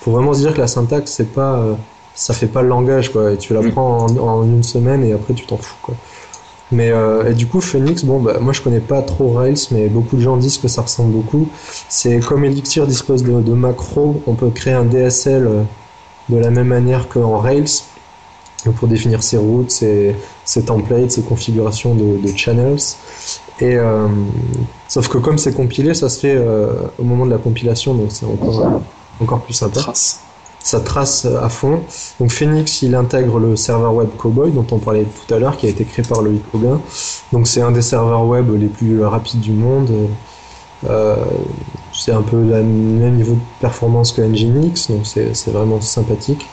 [0.00, 1.74] faut vraiment se dire que la syntaxe, c'est pas, euh,
[2.18, 3.32] ça fait pas le langage, quoi.
[3.32, 3.56] Et tu Mm.
[3.56, 5.94] l'apprends en, en une semaine et après tu t'en fous, quoi.
[6.70, 9.88] Mais euh, et du coup, Phoenix, bon, bah, moi je connais pas trop Rails, mais
[9.88, 11.50] beaucoup de gens disent que ça ressemble beaucoup.
[11.88, 15.62] C'est comme Elixir dispose de, de macros, on peut créer un DSL euh,
[16.28, 17.66] de la même manière qu'en Rails.
[18.76, 22.76] Pour définir ses routes, ses, ses templates, ses configurations de, de channels.
[23.60, 24.08] Et euh,
[24.88, 28.10] sauf que comme c'est compilé, ça se fait euh, au moment de la compilation, donc
[28.12, 28.82] c'est encore
[29.20, 29.80] encore plus sympa.
[29.80, 30.27] Trace.
[30.60, 31.80] Ça trace à fond.
[32.20, 35.66] Donc Phoenix, il intègre le serveur web Cowboy dont on parlait tout à l'heure, qui
[35.66, 36.80] a été créé par Loïc Auguin.
[37.32, 39.90] Donc c'est un des serveurs web les plus rapides du monde.
[40.88, 41.16] Euh,
[41.92, 46.46] c'est un peu le même niveau de performance que Nginx, donc c'est vraiment sympathique.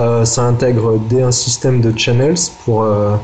[0.00, 3.16] Euh, ça intègre des, un système de channels pour euh,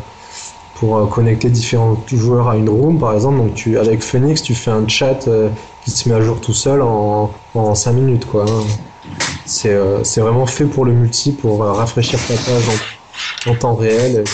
[0.75, 3.39] pour connecter différents joueurs à une room par exemple.
[3.39, 5.29] Donc tu avec Phoenix, tu fais un chat
[5.85, 8.45] qui se met à jour tout seul en en 5 minutes quoi.
[8.49, 8.65] hein.
[9.53, 12.65] C'est euh, c'est vraiment fait pour le multi, pour euh, rafraîchir ta page
[13.47, 14.25] en, temps réel.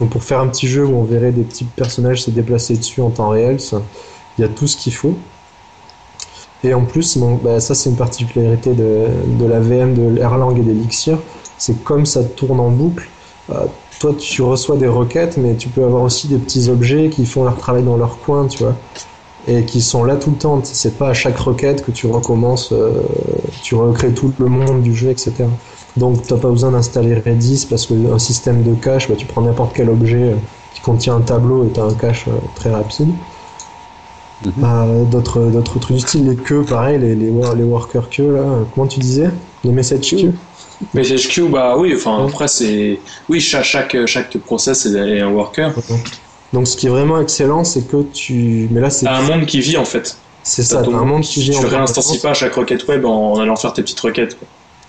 [0.00, 3.02] Donc pour faire un petit jeu où on verrait des petits personnages se déplacer dessus
[3.02, 3.58] en temps réel,
[4.38, 5.18] il y a tout ce qu'il faut.
[6.64, 9.08] Et en plus, bah, ça c'est une particularité de,
[9.38, 11.18] de la VM de l'Erlang et d'Elixir,
[11.58, 13.06] c'est comme ça tourne en boucle.
[13.50, 13.66] euh,
[14.00, 17.44] toi tu reçois des requêtes, mais tu peux avoir aussi des petits objets qui font
[17.44, 18.76] leur travail dans leur coin, tu vois,
[19.48, 20.60] et qui sont là tout le temps.
[20.64, 23.02] C'est pas à chaque requête que tu recommences, euh,
[23.62, 25.32] tu recrées tout le monde du jeu, etc.
[25.96, 29.72] Donc t'as pas besoin d'installer Redis parce qu'un système de cache, bah, tu prends n'importe
[29.74, 30.34] quel objet euh,
[30.74, 33.08] qui contient un tableau et t'as un cache euh, très rapide.
[34.44, 34.52] Mhm.
[34.62, 38.44] Euh, d'autres d'autres trucs du style les queues pareil les les, les worker queues là
[38.72, 39.30] comment tu disais?
[39.64, 40.32] Les message queues?
[40.94, 42.28] Mais HQ, bah oui, enfin Ouais.
[42.28, 43.00] après c'est.
[43.28, 45.72] Oui, chaque, chaque, chaque process est un worker.
[46.52, 49.60] Donc ce qui est vraiment excellent c'est que tu mais là c'est un monde qui
[49.60, 50.16] vit en fait.
[50.42, 53.04] c'est ça ton- t'as un monde qui tu vit en réinstancies pas chaque requête web
[53.04, 54.36] en, allant faire tes petites requêtes.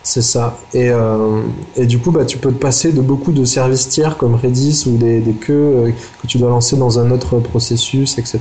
[0.01, 0.57] C'est ça.
[0.73, 1.41] Et, euh,
[1.75, 4.85] et du coup, bah, tu peux te passer de beaucoup de services tiers comme Redis
[4.87, 5.91] ou des, des queues euh,
[6.21, 8.39] que tu dois lancer dans un autre processus, etc.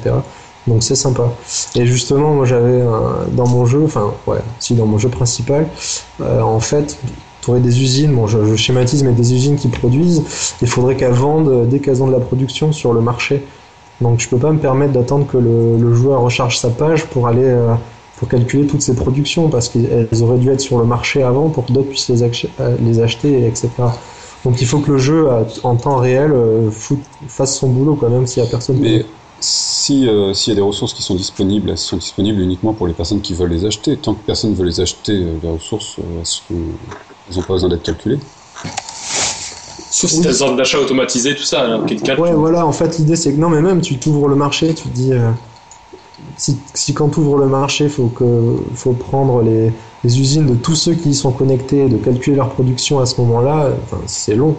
[0.69, 1.33] Donc c'est sympa.
[1.75, 2.83] Et justement, moi j'avais
[3.33, 5.67] dans mon jeu, enfin ouais, si dans mon jeu principal,
[6.21, 6.97] euh, en fait,
[7.49, 10.23] tu aurais des usines, bon je, je schématise, mais des usines qui produisent,
[10.61, 13.43] il faudrait qu'elles vendent euh, dès qu'elles ont de la production sur le marché.
[14.03, 17.27] Donc je peux pas me permettre d'attendre que le, le joueur recharge sa page pour
[17.27, 17.73] aller euh,
[18.19, 21.65] pour calculer toutes ces productions parce qu'elles auraient dû être sur le marché avant pour
[21.65, 23.69] que d'autres puissent les, ach- euh, les acheter, etc.
[24.45, 25.27] Donc il faut que le jeu
[25.65, 26.33] en temps réel
[27.29, 28.77] fasse son boulot quand même s'il y a personne.
[28.81, 29.05] Mais
[29.41, 32.87] si euh, s'il y a des ressources qui sont disponibles, elles sont disponibles uniquement pour
[32.87, 33.97] les personnes qui veulent les acheter.
[33.97, 36.55] Tant que personne ne veut les acheter, les ressources, elles sont-
[37.29, 38.19] elles n'ont pas besoin d'être calculées.
[39.91, 40.57] Sauf si Oui.
[40.57, 41.67] d'achat automatisé, tout ça.
[42.05, 42.25] Calcul.
[42.25, 44.85] Ouais, voilà, en fait, l'idée c'est que non, mais même tu t'ouvres le marché, tu
[44.85, 45.31] te dis, euh,
[46.37, 49.73] si, si quand tu ouvres le marché, faut que faut prendre les,
[50.05, 53.21] les usines de tous ceux qui y sont connectés, de calculer leur production à ce
[53.21, 54.57] moment-là, enfin, c'est long.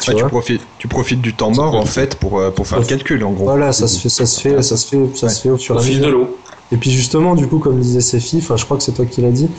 [0.00, 2.80] Tu Ouais, tu, profites, tu profites du temps mort en fait pour, euh, pour faire
[2.80, 3.44] le calcul en gros.
[3.44, 5.76] Voilà, ça se fait, ça se fait, ça se fait, ça se fait au fur
[5.76, 6.06] et à fil mesure.
[6.06, 6.38] de l'eau.
[6.72, 9.20] Et puis justement, du coup, comme disait Sefi, enfin, je crois que c'est toi qui
[9.20, 9.50] l'as dit,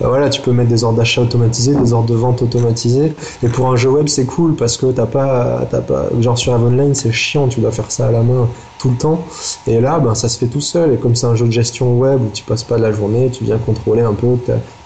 [0.00, 3.14] euh, voilà, tu peux mettre des ordres d'achat automatisés, des ordres de vente automatisés.
[3.42, 6.54] Et pour un jeu web, c'est cool parce que t'as pas, t'as pas, genre sur
[6.54, 9.26] Avonline, c'est chiant, tu dois faire ça à la main tout le temps.
[9.66, 10.94] Et là, ben, ça se fait tout seul.
[10.94, 13.44] Et comme c'est un jeu de gestion web où tu passes pas la journée, tu
[13.44, 14.38] viens contrôler un peu,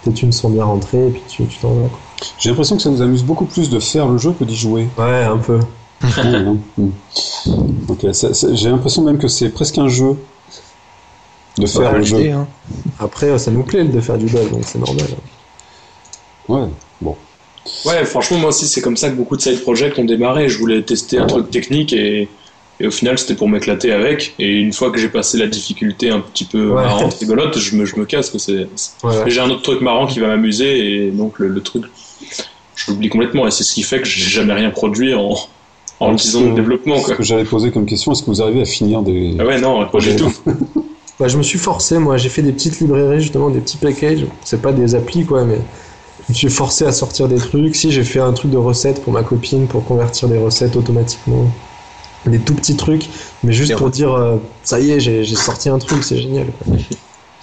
[0.03, 1.88] tes thunes sont bien rentrées et puis tu, t'en vas.
[2.38, 4.90] J'ai l'impression que ça nous amuse beaucoup plus de faire le jeu que d'y jouer.
[4.99, 5.59] Ouais, un peu.
[6.25, 6.59] Non.
[6.77, 6.90] Hmm.
[7.88, 10.16] Ok, ça- ça- j'ai l'impression même que c'est presque un jeu
[11.59, 12.31] de faire le jeu.
[12.31, 12.47] Hein.
[12.99, 15.07] Après, ça nous plaît de faire du dev, donc c'est normal.
[16.49, 16.69] Ouais,
[17.01, 17.16] bon.
[17.85, 20.49] Ouais, franchement, moi aussi, c'est comme ça que beaucoup de side projects ont démarré.
[20.49, 22.29] Je voulais tester un truc technique et,
[22.79, 24.35] Et au final, c'était pour m'éclater avec.
[24.38, 26.75] Et une fois que j'ai passé la difficulté un petit peu Ouais.
[26.85, 28.29] marrante, rigolote, je me, je me casse.
[28.29, 28.69] que c'est
[29.03, 29.14] Ouais.
[29.29, 31.85] J'ai un autre truc marrant qui va m'amuser et donc le, le truc,
[32.75, 33.47] je l'oublie complètement.
[33.47, 35.35] Et c'est ce qui fait que j'ai jamais rien produit en,
[36.01, 36.99] en Ouais, 10 ans de ce- développement.
[36.99, 37.14] Ce Quoi.
[37.16, 39.35] que j'allais poser comme question, est-ce que vous arrivez à finir des.
[39.40, 40.31] Ah ouais, non, pas du tout.
[41.19, 44.27] Bah, je me suis forcé, moi, j'ai fait des petites librairies, justement, des petits packages.
[44.45, 45.59] C'est pas des applis, quoi, mais
[46.21, 47.77] je me suis forcé à sortir des trucs.
[47.77, 51.53] Si, j'ai fait un truc de recettes pour ma copine pour convertir des recettes automatiquement.
[52.27, 53.11] Des tout petits trucs,
[53.45, 56.05] mais juste Des pour re- dire, euh, ça y est, j'ai j'ai sorti un truc,
[56.05, 56.53] c'est génial.
[56.53, 56.67] quoi.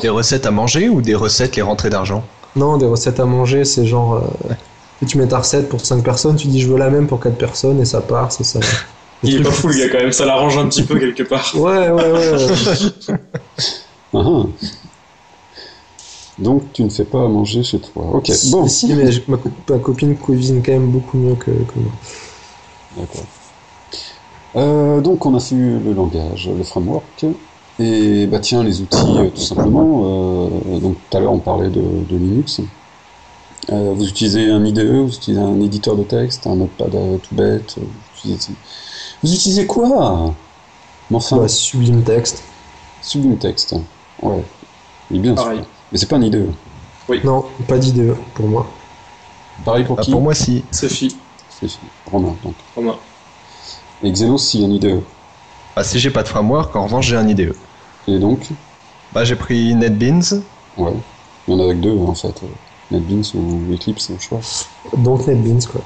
[0.02, 2.30] Des recettes à manger ou des recettes les rentrées d'argent?
[2.56, 4.16] Non, des recettes à manger, c'est genre.
[4.16, 7.20] euh, tu mets ta recette pour 5 personnes, tu dis je veux la même pour
[7.20, 8.60] 4 personnes et ça part, c'est ça.
[9.24, 11.52] Il est pas fou le gars quand même, ça l'arrange un petit peu quelque part.
[11.56, 12.38] Ouais, ouais, ouais.
[14.14, 14.44] Ah, ah.
[16.40, 18.06] Donc tu ne fais pas à manger chez toi.
[18.16, 18.68] Ok, bon.
[18.68, 21.80] Si, si, mais je- ma, co- ma copine cuisine quand même beaucoup mieux que, que
[21.80, 21.92] moi.
[22.98, 23.26] D'accord.
[24.56, 27.26] Euh, donc on a vu le langage, le framework,
[27.80, 30.76] et bah tiens les outils euh, tout simplement.
[30.76, 32.62] Euh, donc tout à l'heure on parlait de, de Linux.
[33.72, 37.34] Euh, vous utilisez un IDE, vous utilisez un éditeur de texte, un notepad euh, tout
[37.36, 37.76] bête.
[37.78, 38.54] euh, Vous utilisez,
[39.24, 40.34] vous utilisez quoi?
[41.10, 42.44] Mais enfin, Ouais, sublime texte.
[43.02, 43.76] Sublime Text.
[44.22, 44.44] Ouais,
[45.12, 45.58] il est bien Pareil.
[45.58, 45.68] celui-là.
[45.92, 46.50] Mais c'est pas un IDE.
[47.24, 48.66] Non, pas d'idée pour moi.
[49.66, 50.12] Pareil pour Bah, qui?
[50.12, 50.64] Pour moi, si.
[50.72, 51.18] Sophie,
[51.50, 51.68] C'est
[52.10, 52.34] Romain.
[52.44, 52.54] Donc.
[52.76, 52.96] Romain.
[54.04, 55.02] Et Xenos, si un IDE.
[55.76, 57.54] Bah, si j'ai pas de framework, en revanche, j'ai un IDE.
[58.08, 58.48] Et donc,
[59.14, 60.42] Bah, j'ai pris NetBeans.
[60.78, 60.94] ouais,
[61.48, 62.42] il y en a avec deux en fait.
[62.94, 64.40] NetBeans ou Eclipse, je crois.
[64.98, 65.82] Donc NetBeans, quoi.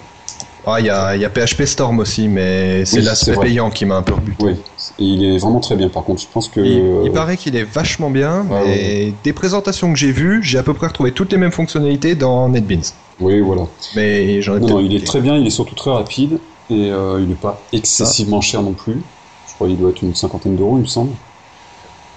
[0.70, 3.70] Ah, il y a, il y a PHP Storm aussi, mais c'est Oui, l'aspect payant
[3.70, 4.44] qui m'a un peu rebuté.
[4.44, 4.52] Oui,
[5.00, 6.22] et il est vraiment très bien par contre.
[6.22, 6.60] Je pense que.
[6.60, 6.72] Il,
[7.06, 10.64] il euh, paraît qu'il est vachement bien, mais des présentations que j'ai vues, j'ai à
[10.64, 12.84] peu près retrouvé toutes les mêmes fonctionnalités dans NetBeans.
[13.22, 13.64] Oui, voilà.
[13.96, 16.38] Mais j'en ai Non, peut-être non, il est très bien, il est surtout très rapide
[16.70, 19.02] et euh, il n'est pas excessivement cher non plus.
[19.48, 21.12] Je crois qu'il doit être une cinquantaine d'euros, il me semble.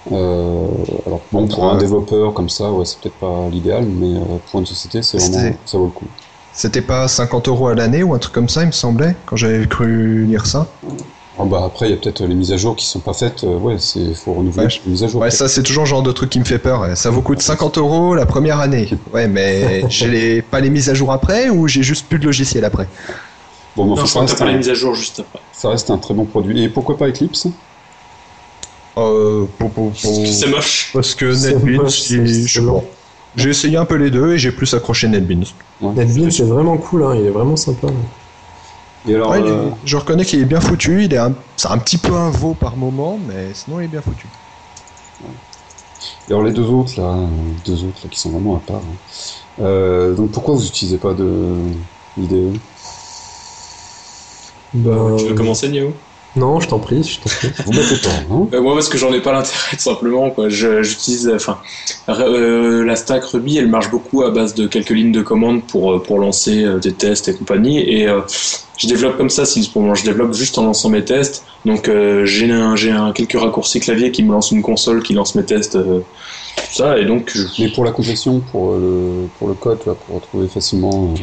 [0.07, 0.67] Euh,
[1.05, 4.59] alors bon, pour un développeur comme ça, ouais, c'est peut-être pas l'idéal, mais euh, pour
[4.59, 6.07] une société, c'est vraiment ça vaut le coup.
[6.51, 9.35] C'était pas 50 euros à l'année ou un truc comme ça, il me semblait, quand
[9.35, 10.75] j'avais cru lire ça?
[11.37, 13.43] Ah bah après, il y a peut-être les mises à jour qui sont pas faites.
[13.45, 14.81] euh, ouais, c'est faut renouveler Ouais.
[14.85, 15.21] les mises à jour.
[15.21, 16.85] Ouais, ça c'est toujours le genre de truc qui me fait peur.
[16.97, 18.89] Ça vous coûte 50 euros la première année.
[19.13, 22.25] Ouais, mais j'ai les- pas les mises à jour après ou j'ai juste plus de
[22.25, 22.89] logiciel après?
[23.75, 24.73] Bon, mais Non, enfin, je ça, crois que t'as reste pas les un, mises à
[24.73, 25.41] jour juste après.
[25.51, 26.63] ça reste un très bon produit.
[26.63, 27.47] Et pourquoi pas Eclipse?
[28.97, 30.91] Euh, pour, pour- pour- C'est moche.
[30.93, 31.87] Parce que NetBeans,
[33.35, 35.45] j'ai- essayé un peu les deux et j'ai plus accroché NetBeans.
[35.81, 35.93] Ouais.
[35.93, 37.87] NetBeans, c'est vraiment cool, hein, il est vraiment sympa.
[39.07, 41.05] Et alors, Ouais, il est- euh, je reconnais qu'il est bien foutu.
[41.05, 43.87] Il est un, c'est un petit peu un veau par moment, mais sinon il est
[43.87, 44.27] bien foutu.
[46.27, 47.27] et alors les deux autres là, euh,
[47.65, 48.81] deux autres là qui sont vraiment à part.
[48.83, 49.63] hein.
[49.63, 51.55] Euh, donc pourquoi vous utilisez pas de
[52.17, 52.53] IDE
[54.73, 55.93] Ben, Tu veux commencer, Nio
[56.35, 57.49] Non, je t'en prie, je t'en prie.
[57.65, 60.31] Vous battez pas, hein Euh, moi, parce que j'en ai pas l'intérêt, tout simplement.
[60.31, 60.47] Quoi.
[60.47, 61.59] Je- J'utilise, enfin,
[62.07, 65.91] euh, la stack Ruby, elle marche beaucoup à base de quelques lignes de commande pour
[65.93, 67.79] euh, pour lancer euh, des tests et compagnie.
[67.79, 68.21] Et euh,
[68.77, 71.45] je développe comme ça, si pour moi, je développe juste en lançant mes tests.
[71.65, 75.13] Donc, euh, j'ai un, j'ai un quelques raccourcis clavier qui me lance une console qui
[75.13, 75.99] lance mes tests, euh,
[76.55, 76.97] tout ça.
[76.97, 80.47] Et donc, je- Mais pour la complétion, pour euh, le pour le code, pour retrouver
[80.47, 81.13] facilement.
[81.13, 81.21] euh,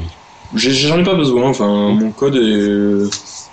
[0.54, 1.48] j'ai- j'en ai pas besoin.
[1.48, 3.08] Enfin, mon code est,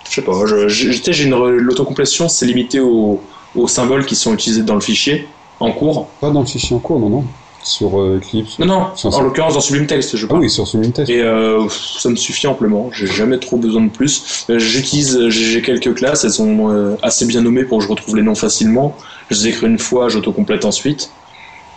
[0.08, 0.32] je sais pas.
[0.46, 3.20] Je, je- tu sais, j'ai une re- l'autocomplétion, c'est limité aux,
[3.54, 5.28] aux symboles qui sont utilisés dans le fichier
[5.60, 6.08] en cours.
[6.20, 7.24] Pas dans le fichier en cours, non, non.
[7.62, 8.58] Sur euh, Eclipse.
[8.60, 10.40] Non, non, Sur- en l'occurrence dans Sublime Text, je Ah parle.
[10.42, 11.10] oui, sur Sublime Test.
[11.10, 14.44] Et euh, ça me suffit amplement, j'ai jamais trop besoin de plus.
[14.50, 18.14] Euh, J'utilise, j'ai quelques classes, elles sont euh, assez bien nommées pour que je retrouve
[18.16, 18.96] les noms facilement.
[19.30, 21.10] Je les écris une fois, j'autocomplète ensuite.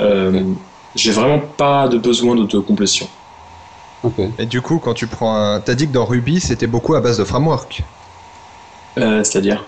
[0.01, 0.43] Euh,
[0.95, 3.07] j'ai vraiment pas de besoin d'autocomplétion.
[4.03, 4.13] Ok.
[4.37, 5.59] Et du coup, quand tu prends un.
[5.59, 7.81] T'as dit que dans Ruby, c'était beaucoup à base de framework.
[8.97, 9.65] Euh, C'est-à-dire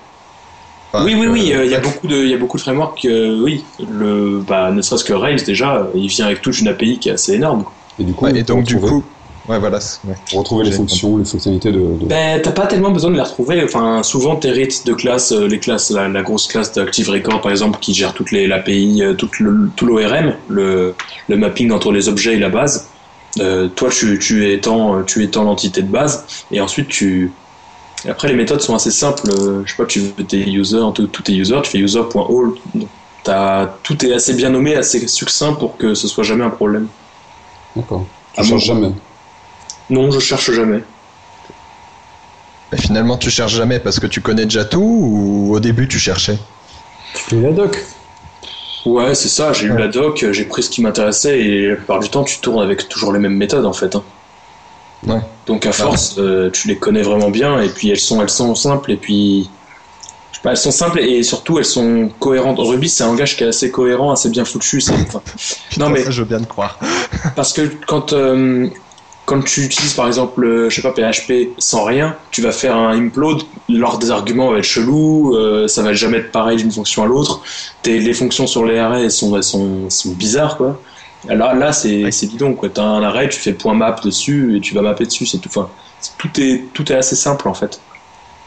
[0.94, 2.58] Enfin, Oui, oui, oui, euh, euh, il y a beaucoup de, il y a beaucoup
[2.58, 3.06] de frameworks.
[3.06, 7.00] euh, oui, le, bah, ne serait-ce que Rails déjà, il vient avec toute une API
[7.00, 7.64] qui est assez énorme.
[7.98, 9.06] Et du coup, Ouais, et donc du coup.
[9.48, 9.80] Ouais, voilà.
[9.80, 10.14] c'est- ouais.
[10.30, 11.80] pour retrouver les fonctions, les fonctionnalités de.
[11.80, 13.64] de- Ben, t'as pas tellement besoin de les retrouver.
[13.64, 17.52] Enfin, souvent, t'hérites de classes, euh, les classes, la, la grosse classe d'Active Record, par
[17.52, 20.96] exemple, qui gère toutes les l'API, tout le, tout l'ORM, le,
[21.28, 22.90] le mapping entre les objets et la base.
[23.40, 27.34] Euh, toi, tu, tu étends, tu étends l'entité de base, et ensuite tu.
[28.06, 29.30] Et après, les méthodes sont assez simples.
[29.30, 32.54] Euh, Je sais pas, tu veux tes users, tout, tout tes users, tu fais user.all.
[33.84, 36.88] Tout est assez bien nommé, assez succinct pour que ce soit jamais un problème.
[37.76, 38.08] D'accord.
[38.34, 38.74] Tu Ah, changes bon.
[38.74, 38.92] jamais.
[39.90, 40.84] Non, je cherche jamais.
[42.74, 46.00] Et finalement, tu cherches jamais parce que tu connais déjà tout ou au début tu
[46.00, 46.40] cherchais?
[47.14, 47.78] Tu fais la doc.
[48.86, 52.00] Ouais, c'est ça, j'ai eu la doc, j'ai pris ce qui m'intéressait et la plupart
[52.00, 53.96] du temps tu tournes avec toujours les mêmes méthodes en fait.
[53.96, 54.04] hein.
[55.08, 55.20] Ouais.
[55.48, 58.54] Donc à force, euh, tu les connais vraiment bien et puis elles sont, elles sont
[58.56, 59.50] simples et puis
[60.44, 62.58] Bah, elles sont simples et surtout elles sont cohérentes.
[62.60, 64.84] Ruby, c'est un langage qui est assez cohérent, assez bien foutu.
[64.92, 65.22] enfin,
[65.78, 66.80] non mais ça, je veux bien te croire.
[67.36, 68.68] parce que quand euh,
[69.26, 72.76] quand tu utilises par exemple, euh, je sais pas, PHP sans rien, tu vas faire
[72.76, 76.72] un implode, l'ordre des arguments va être chelou, euh, ça va jamais être pareil d'une
[76.72, 77.42] fonction à l'autre.
[77.86, 80.80] Les fonctions sur les arrêts elles sont, sont, sont bizarres quoi.
[81.26, 82.28] Là, là c'est Ouais.
[82.28, 82.70] bidon quoi.
[82.70, 85.50] T'as un arrêt, tu fais point map dessus et tu vas mapper dessus, c'est tout.
[85.50, 87.80] Enfin, c'est- tout est tout est assez simple en fait.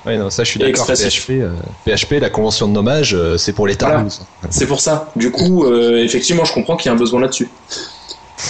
[0.04, 0.90] Ouais, non, ça, je suis d'accord.
[0.90, 1.24] expressif.
[1.26, 1.54] PHP, euh,
[1.87, 4.04] PHP, la convention de nommage, euh, c'est pour les Voilà.
[4.50, 5.10] C'est pour ça.
[5.16, 7.48] Du coup, euh, effectivement, je comprends qu'il y a un besoin là-dessus.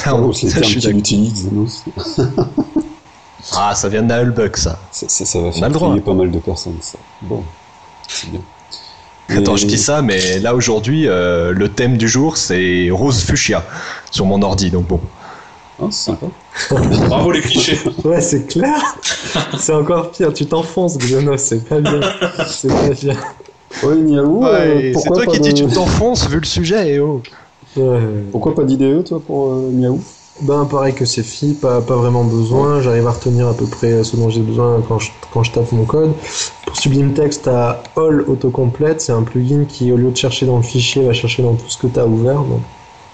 [0.05, 1.49] Ah, Oh, ça, je suis utilise.
[3.53, 4.79] Ah, ça vient de Nullbug, ça.
[4.91, 6.99] Ça, ça, ça va a faire pas mal de personnes, ça.
[7.21, 7.45] Bon,
[8.09, 8.41] c'est bien.
[9.29, 13.23] Attends, Mais- je dis ça, mais là aujourd'hui, euh, le thème du jour, c'est rose
[13.23, 13.65] fuchsia
[14.11, 15.01] sur mon ordi, donc bon.
[15.81, 16.27] Ah, c'est sympa.
[17.09, 17.79] Bravo les clichés.
[18.05, 18.81] Ouais, c'est clair.
[19.59, 20.33] c'est encore pire.
[20.33, 21.39] Tu t'enfonces, Xenos.
[21.39, 22.01] C'est pas bien.
[22.47, 23.17] C'est pas bien.
[23.83, 25.43] Ouais, Niaou, euh, c'est toi pas qui de...
[25.43, 27.21] dis tu t'enfonces vu le sujet, et oh.
[27.77, 27.99] Ouais.
[28.31, 30.01] Pourquoi pas d'IDE, toi, pour euh, Miaou?
[30.43, 32.81] Ben pareil que Cefi, pas, pas vraiment besoin.
[32.81, 35.71] J'arrive à retenir à peu près ce dont j'ai besoin quand je, quand je tape
[35.73, 36.13] mon code.
[36.75, 39.01] Sublime Text, t'as All Autocomplete.
[39.01, 41.69] C'est un plugin qui, au lieu de chercher dans le fichier, va chercher dans tout
[41.69, 42.43] ce que t'as ouvert.
[42.43, 42.61] Donc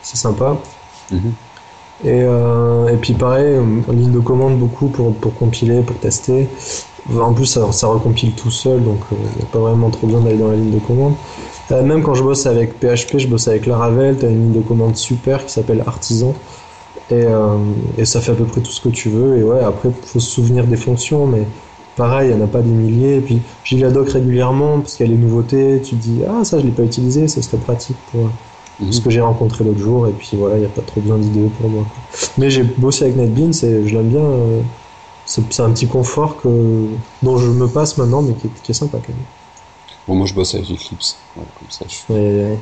[0.02, 0.56] c'est sympa.
[1.12, 1.32] Mhm.
[2.02, 6.48] Et, euh, et puis pareil, en ligne de commande beaucoup pour, pour compiler, pour tester.
[7.18, 10.22] En plus, ça, ça recompile tout seul, donc il n'y a pas vraiment trop besoin
[10.22, 11.14] d'aller dans la ligne de commande.
[11.72, 14.62] Euh, même quand je bosse avec PHP, je bosse avec Laravel, tu as une ligne
[14.62, 16.34] de commande super qui s'appelle Artisan.
[17.10, 17.56] Et, euh,
[17.98, 19.38] et ça fait à peu près tout ce que tu veux.
[19.38, 21.46] Et ouais, après, il faut se souvenir des fonctions, mais
[21.96, 23.16] pareil, il n'y en a pas des milliers.
[23.16, 25.80] Et puis, j'ai la doc régulièrement parce qu'il y a les nouveautés.
[25.82, 28.30] Tu te dis, ah, ça, je l'ai pas utilisé, ça serait pratique pour
[28.78, 28.92] Mhm.
[28.92, 30.08] ce que j'ai rencontré l'autre jour.
[30.08, 31.84] Et puis voilà, il n'y a pas trop besoin d'idées pour moi.
[31.88, 32.02] quoi.
[32.38, 34.24] Mais j'ai bossé avec NetBeans et je l'aime bien.
[34.24, 34.62] euh,
[35.26, 36.48] c'est un petit confort que,
[37.22, 39.24] dont je me passe maintenant, mais qui, est- qui est sympa quand même.
[40.08, 41.18] Bon, moi, je bosse avec Eclipse.
[41.36, 42.14] Voilà, comme ça, je suis...
[42.14, 42.56] Et-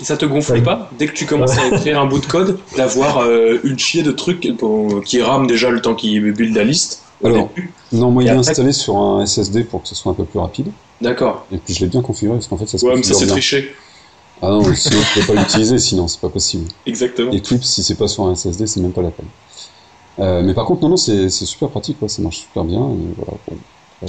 [0.00, 0.62] Et ça te gonfle Ouais.
[0.62, 0.90] pas?
[0.98, 4.10] Dès que tu commences à écrire un bout de code d'avoir euh, une chier de
[4.12, 8.22] trucs pour- qui rament déjà le temps qu'il build la liste Alors, début Non, moi,
[8.22, 10.38] il Et est après- installé sur un SSD pour que ce soit un peu plus
[10.38, 10.68] rapide.
[11.00, 11.46] D'accord.
[11.52, 13.26] Et puis, je l'ai bien configuré, parce qu'en fait, ça se Ouais, mais ça c'est
[13.26, 13.74] triché.
[14.40, 16.68] Ah non, sinon, tu peux pas l'utiliser, sinon, c'est pas possible.
[16.86, 17.32] Exactement.
[17.32, 19.26] Eclipse, si c'est pas sur un SSD, c'est même pas la peine.
[20.20, 22.80] Euh, mais par contre, non, non, c'est super pratique, quoi, ça marche super bien.
[22.80, 23.56] Et voilà, bon.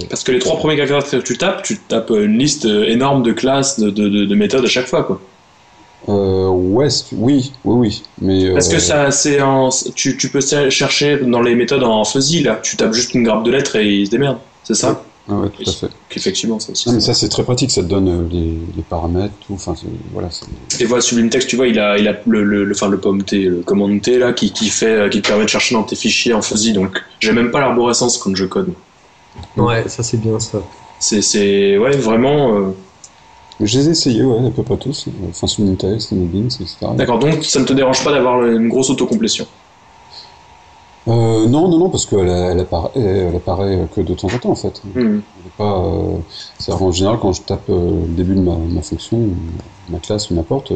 [0.08, 3.24] Parce que les trois premiers caractères que tu tapes, tu tapes une liste euh, énorme
[3.24, 5.20] de classes, de, de, de- de méthodes à chaque fois, quoi.
[6.08, 8.04] Euh, ouais, c'est- oui, oui, oui.
[8.22, 12.04] Mais, Parce euh, que ça, c'est en, tu, tu peux chercher dans les méthodes en
[12.06, 12.60] fuzzy, là.
[12.64, 14.38] Tu tapes juste une grappe de lettres et il se démerde.
[14.64, 15.04] C'est ça?
[15.28, 15.90] ah ouais, tout à fait.
[16.16, 16.88] Effectivement, ça aussi.
[16.88, 19.54] Non, mais ça, c'est très pratique, ça te donne euh, les, les paramètres, tout.
[19.54, 19.76] Enfin,
[20.12, 22.72] voilà, c'est- Et voilà, Sublime Text, tu vois, il a, il a le, le, le,
[22.74, 25.44] enfin, le pomme T, le commande T, là, qui, qui fait, euh, qui te permet
[25.44, 26.74] de chercher dans tes fichiers en fuzzy.
[26.74, 28.74] Donc, j'ai même pas l'arborescence quand je code.
[29.58, 30.60] Ouais, ça c'est bien ça.
[31.00, 32.72] C'est, c'est, ouais, vraiment, euh,
[33.62, 35.08] je les ai essayés, ouais, à peu près tous.
[35.30, 36.78] Enfin, Nintex, Nebins, etc.
[36.96, 37.20] d'accord.
[37.20, 39.46] Donc, ça ne te dérange pas d'avoir une grosse autocomplétion?
[41.08, 44.52] Euh, non, non, non, parce qu'elle elle apparaît, elle apparaît que de temps en temps,
[44.52, 44.82] en fait.
[44.94, 45.00] Hmm.
[45.00, 46.18] Elle est pas, euh,
[46.58, 49.20] c'est-à-dire, en général, quand je tape euh, le début de ma, ma fonction,
[49.90, 50.74] ma classe ou n'importe,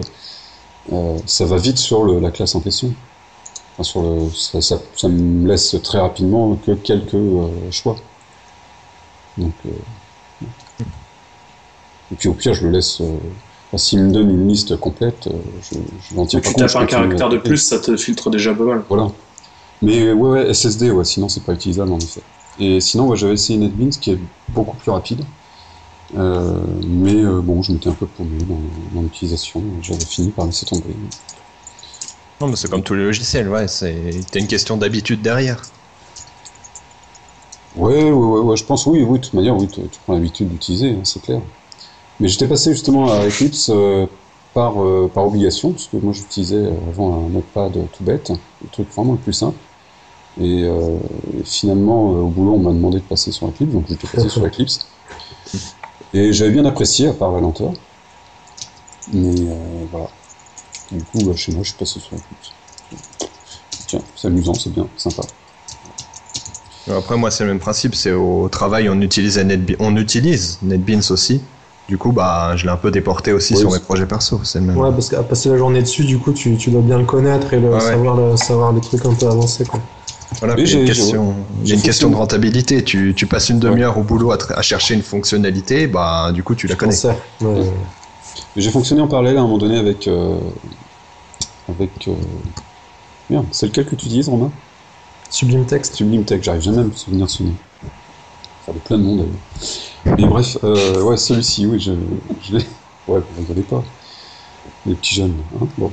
[0.91, 2.91] euh, ça va vite sur le- la classe en question.
[3.73, 7.95] Enfin, sur le, ça, ça, ça me laisse très rapidement que quelques euh, choix.
[9.37, 9.69] Donc, euh,
[12.13, 13.01] et puis au pire, je le laisse.
[13.01, 16.59] Euh, S'il me donne une liste complète, euh, je, je n'en tiens Tu pas compte.
[16.59, 18.83] tapes je un caractère de plus, ça te filtre déjà pas mal.
[18.87, 19.09] Voilà.
[19.81, 22.21] Mais ouais, ouais, SSD, ouais, sinon c'est pas utilisable en effet.
[22.59, 25.21] Et sinon, ouais, j'avais essayé NetBeans qui est beaucoup plus rapide.
[26.15, 28.61] Euh, mais euh, bon, je m'étais un peu paumé dans,
[28.93, 29.63] dans l'utilisation.
[29.81, 30.95] J'avais fini par laisser tomber.
[32.39, 35.63] Non, mais c'est comme tous les logiciels, ouais, c'est t'as une question d'habitude derrière.
[37.75, 40.13] Ouais, ouais, ouais, ouais, je pense, oui, oui, de toute manière, oui, tu, tu prends
[40.13, 41.41] l'habitude d'utiliser, hein, c'est clair.
[42.19, 44.05] Mais j'étais passé justement à Eclipse euh,
[44.53, 48.87] par, euh, par obligation, parce que moi j'utilisais avant un notepad tout bête, le truc
[48.93, 49.57] vraiment le plus simple.
[50.39, 50.97] Et, euh,
[51.43, 54.43] finalement, euh, au boulot, on m'a demandé de passer sur Eclipse, donc j'étais passé sur
[54.45, 54.87] Eclipse.
[56.13, 57.73] Et j'avais bien apprécié, à part la lenteur.
[59.11, 60.09] Mais euh, voilà.
[60.91, 62.51] Du coup, bah, chez moi, je suis passé sur Eclipse.
[63.87, 65.23] Tiens, c'est amusant, c'est bien, sympa.
[66.91, 71.11] Après, moi, c'est le même principe, c'est au travail, on utilise NetBeans, on utilise NetBeans
[71.11, 71.41] aussi.
[71.87, 74.59] Du coup, bah, je l'ai un peu déporté aussi Oui, sur mes projets perso, c'est
[74.59, 74.77] le même.
[74.77, 77.53] Ouais, parce qu'à passer la journée dessus, du coup, tu, tu dois bien le connaître
[77.53, 77.79] et le, Ouais, ouais.
[77.81, 79.65] savoir, le- savoir les trucs un peu avancés.
[79.65, 79.81] Quoi.
[80.39, 82.83] Voilà, a une j'ai- question, j'ai une question de rentabilité.
[82.83, 86.41] Tu, tu passes une demi-heure au boulot à, tra- à chercher une fonctionnalité, bah, du
[86.43, 86.95] coup, tu la connais.
[87.41, 87.63] Ouais.
[88.55, 90.07] J'ai fonctionné en parallèle à un moment donné avec.
[90.07, 90.39] euh,
[91.67, 92.07] avec.
[92.07, 92.15] euh,
[93.29, 94.51] Merde, c'est lequel que tu utilises, Romain?
[95.29, 95.95] Sublime Text.
[95.95, 97.55] Sublime Tech, j'arrive jamais à me souvenir de ce nom.
[98.65, 99.27] Enfin, de plein de monde.
[100.17, 101.91] Mais bref, euh, ouais, celui-ci, oui, je,
[102.39, 102.63] je l'ai.
[103.07, 103.83] Ouais, vous rigolez pas.
[104.85, 105.91] Les petits jeunes, hein, bon.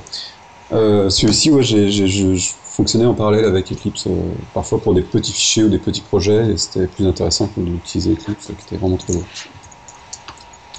[0.73, 4.11] Euh, celui-ci, ouais, j'ai, j'ai- je, fonctionnais en parallèle avec Eclipse, euh,
[4.55, 8.13] parfois pour des petits fichiers ou des petits projets, et c'était plus intéressant que d'utiliser
[8.13, 9.25] Eclipse, qui était vraiment trop lourd.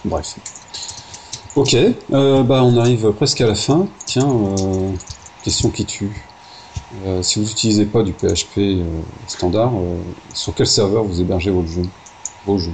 [0.05, 0.37] Bref.
[1.55, 1.75] Ok,
[2.09, 3.89] bah on arrive presque à la fin.
[4.05, 4.25] Tiens,
[5.43, 6.30] question qui tue.
[7.05, 8.83] Euh, si vous n'utilisez pas du PHP euh,
[9.27, 9.97] standard, euh,
[10.33, 11.83] sur quel serveur vous hébergez votre jeu,
[12.45, 12.73] vos jeux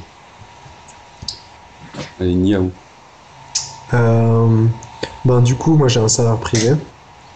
[2.20, 2.72] Allez, Niaou.
[3.94, 4.66] Euh,
[5.24, 6.74] ben, du coup, moi j'ai un serveur privé.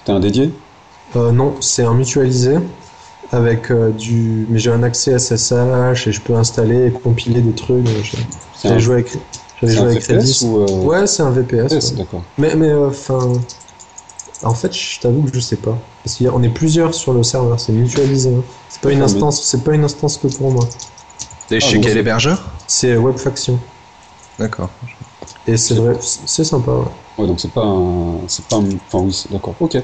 [0.05, 0.51] T'as un dédié?
[1.15, 2.57] Non, c'est un mutualisé
[3.31, 4.47] avec du.
[4.49, 7.85] Mais j'ai un accès SSH et je peux installer et compiler des trucs.
[8.03, 9.17] j'ai- un, joué avec,
[9.59, 10.39] j'avais joué avec Redis.
[10.45, 11.73] ou Ouais, c'est un VPS.
[11.73, 11.97] VPS, ouais.
[11.97, 12.23] d'accord.
[12.37, 13.33] Mais, mais, enfin.
[14.43, 15.77] En fait, je t'avoue que je sais pas.
[16.03, 18.29] Parce qu'on est plusieurs sur le serveur, c'est mutualisé.
[18.33, 18.43] hein.
[18.69, 20.67] C'est pas une mais- instance, c'est pas une instance que pour moi.
[21.47, 23.59] T'es Ah, chez quel c'est- hébergeur C'est Webfaction.
[24.39, 24.69] D'accord.
[25.47, 26.71] Et c'est vrai, c'est sympa.
[26.71, 26.85] ouais.
[27.17, 29.53] Ouais, donc c'est pas un, c'est pas un, enfin oui, c'est- d'accord.
[29.59, 29.77] Ok.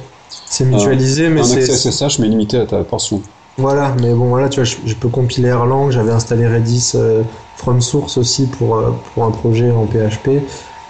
[0.49, 1.57] C'est mutualisé, mais un c'est.
[1.69, 3.21] accès SSH mais limité à ta portion.
[3.57, 7.23] Voilà, mais bon, voilà, tu vois, je, je peux compiler Erlang, j'avais installé Redis euh,
[7.55, 10.43] from source aussi pour, euh, pour un projet en PHP.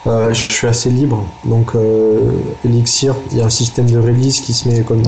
[0.07, 2.31] Euh, je suis assez libre, donc euh,
[2.63, 5.01] Elixir, il y a un système de release qui se met comme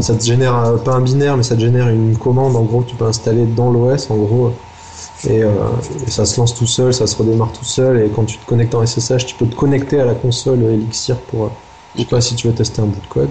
[0.00, 2.88] ça te génère pas un binaire, mais ça te génère une commande en gros que
[2.90, 4.52] tu peux installer dans l'OS en gros,
[5.28, 5.50] et, euh,
[6.06, 8.46] et ça se lance tout seul, ça se redémarre tout seul, et quand tu te
[8.46, 11.48] connectes en SSH, tu peux te connecter à la console Elixir pour, euh,
[11.96, 13.28] je sais pas si tu veux tester un bout de code.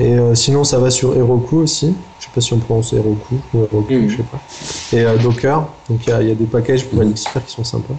[0.00, 1.94] Et euh, sinon, ça va sur Heroku aussi.
[2.18, 4.08] Je sais pas si on prononce Heroku ou Heroku, Mhm.
[4.10, 4.40] je sais pas.
[5.14, 5.66] Et Docker.
[5.88, 7.00] Donc il y y a des packages pour.
[7.02, 7.94] Elixir qui sont sympas.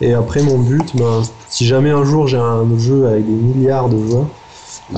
[0.00, 3.88] Et après, mon but, ben, si jamais un jour j'ai un jeu avec des milliards
[3.88, 4.28] de joueurs,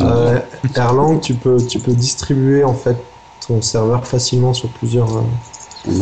[0.01, 0.41] euh,
[0.75, 2.97] Erlang, tu peux, tu peux distribuer en fait
[3.47, 5.93] ton serveur facilement sur plusieurs, euh,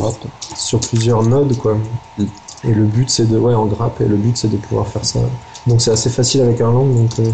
[0.57, 1.79] sur plusieurs nodes, quoi.
[2.17, 2.29] Mhm.
[2.65, 5.05] Et le but, c'est de, ouais, en grappe, et le but, c'est de pouvoir faire
[5.05, 5.21] ça.
[5.67, 7.31] Donc c'est assez facile avec Erlang, donc euh,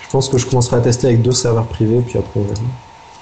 [0.00, 2.60] je pense que je commencerai à tester avec deux serveurs privés, puis après on verra.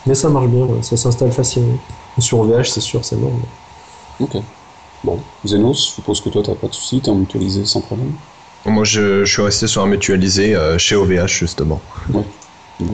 [0.07, 1.77] Mais ça marche bien, ouais, ça s'installe facilement.
[2.19, 3.31] Sur OVH, c'est sûr, c'est mais-
[4.19, 4.37] Ok.
[5.05, 8.13] Bon, Xenos, je suppose que toi t'as pas de soucis, t'es en mutualisé sans problème.
[8.65, 11.81] Moi, je, je suis resté sur un mutualisé euh, chez OVH, justement.
[12.13, 12.23] Ouais.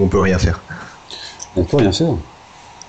[0.00, 0.60] On peut rien faire.
[1.56, 2.14] On peut rien faire.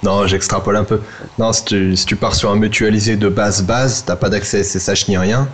[0.01, 1.01] Non, j'extrapole un peu.
[1.37, 4.63] Non, si tu, si tu pars sur un mutualisé de base base, t'as pas d'accès
[4.63, 5.49] SSH ni rien.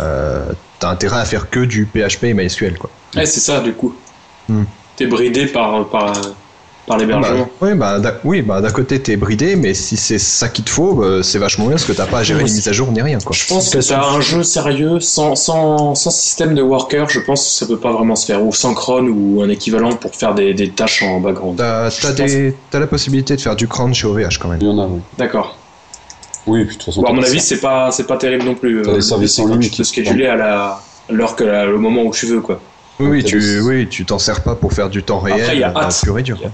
[0.00, 2.90] Euh, t'as intérêt à faire que du PHP et MySQL, quoi.
[3.14, 3.94] Ouais, c'est ça, du coup.
[4.48, 4.64] Hmm.
[4.96, 6.14] T'es bridé par, par,
[6.86, 7.44] par l'hébergement.
[7.60, 10.64] Bah, oui, bah, d'un- oui, bah, d'un côté t'es bridé, mais si c'est ça qu'il
[10.64, 12.72] te faut, bah, c'est vachement bien parce que t'as pas à gérer les mises à
[12.72, 13.34] jour ni rien, quoi.
[13.36, 17.44] Je pense que t'as un jeu sérieux sans, sans, sans système de worker, je pense
[17.44, 18.44] que ça peut pas vraiment se faire.
[18.44, 21.56] Ou sans cron ou un équivalent pour faire des, des tâches en background.
[21.58, 21.90] T'as
[22.70, 24.58] t'as la possibilité de faire du cran chez OVH quand même.
[24.60, 25.00] Il y en a, oui.
[25.18, 25.58] D'accord.
[26.46, 27.02] Oui, puis de toute façon.
[27.02, 28.82] Bon, à mon avis, c'est pas, c'est pas terrible non plus.
[28.82, 30.36] T'as Euh, des services c'est en ligne Tu qui peux te scheduler à
[31.10, 32.60] l'heure que la- le moment où tu veux, quoi.
[32.98, 35.40] Oui, tu, des- oui, tu t'en sers pas pour faire du temps réel.
[35.42, 35.72] Après, il y a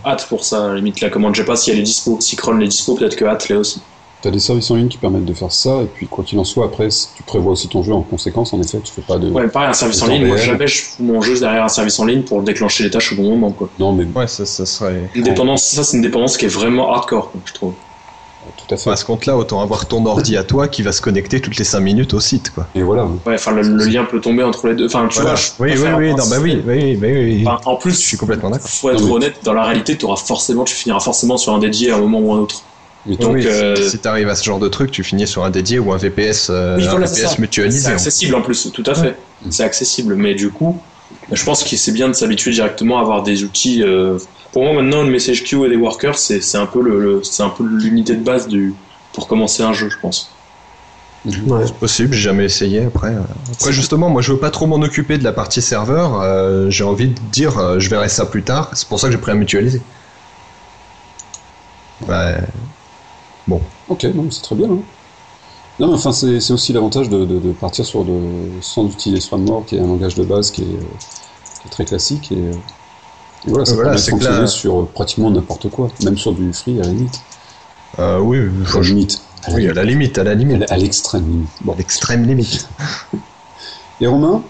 [0.05, 0.27] hâte.
[0.29, 1.35] pour ça, limite la commande.
[1.35, 2.21] Je sais pas si elle est dispo.
[2.21, 3.83] Si cron est dispo, peut-être que hâte l'est aussi.
[4.21, 6.45] T'as des services en ligne qui permettent de faire ça, et puis quoi qu'il en
[6.45, 6.87] soit, après,
[7.17, 9.29] tu prévois aussi ton jeu en conséquence, en effet, tu fais pas de.
[9.29, 10.27] Ouais, mais pareil, un service en ligne.
[10.27, 13.13] Moi, jamais je fous mon jeu derrière un service en ligne pour déclencher les tâches
[13.13, 13.69] au bon moment, quoi.
[13.81, 15.11] Non, mais Ouais, ça, ça serait.
[15.15, 17.75] Une dépendance, ça, c'est une dépendance qui est vraiment hardcore, quoi, je trouve.
[18.57, 18.91] Tout à fait.
[18.91, 21.65] À ce compte-là, autant avoir ton ordi à toi qui va se connecter toutes les
[21.65, 22.67] 5 minutes au site, quoi.
[22.75, 23.05] Et voilà.
[23.05, 24.87] Ouais, enfin, le, le lien peut tomber entre les deux.
[24.87, 25.35] Enfin, tu Voilà.
[25.35, 27.45] vois, oui, oui, oui, non, bah oui, oui, oui, oui.
[27.47, 28.69] Enfin, en plus, Je suis complètement d'accord.
[28.69, 31.91] Faut être honnête, dans la réalité, tu auras forcément, tu finiras forcément sur un dédié
[31.93, 32.63] à un moment ou un autre.
[33.07, 35.51] Mais Donc, oui, euh, si t'arrives à ce genre de truc, tu finis sur un
[35.51, 37.81] dédié ou un VPS, euh, Oui, un voilà, c'est VPS mutualisé.
[37.87, 39.17] C'est accessible en plus, tout à fait.
[39.51, 40.79] C'est accessible, mais du coup,
[41.33, 43.83] je pense que c'est bien de s'habituer directement à avoir des outils.
[43.83, 44.19] euh,
[44.53, 47.23] Pour moi, maintenant, une message queue et des workers, c'est c'est un peu le, le-
[47.23, 48.75] c'est un peu l'unité de base du
[49.13, 50.31] pour commencer un jeu, je pense.
[51.25, 51.65] Ouais.
[51.79, 53.15] Possible, j'ai jamais essayé après.
[53.15, 53.23] euh.
[53.53, 56.21] Après, justement, moi je veux pas trop m'en occuper de la partie serveur.
[56.21, 58.71] euh, j'ai envie de dire, euh, je verrai ça plus tard.
[58.75, 59.87] C'est pour ça que j'ai pris un mutualisé.
[62.01, 62.53] Ouais.
[63.87, 64.71] Ok, non, c'est très bien.
[64.71, 64.83] hein.
[65.79, 69.21] Non, mais enfin, c'est c'est aussi l'avantage de, de- de partir sur de, sans utiliser
[69.21, 70.99] Swarmore, qui est un langage de base qui est, euh,
[71.61, 72.33] qui est très classique.
[72.33, 72.59] Et, euh,
[73.47, 75.89] et voilà, ça Voilà, permet de c'est que fonctionner là- sur euh, pratiquement n'importe quoi,
[76.05, 77.21] même sur du free à la limite.
[77.99, 79.23] Euh, oui, À la limite.
[79.45, 80.71] À la oui, à la limite, à la limite.
[80.71, 81.51] à l'extrême limite.
[81.63, 81.75] Bon.
[81.77, 82.69] L'extrême limite.
[84.01, 84.43] Et Romain?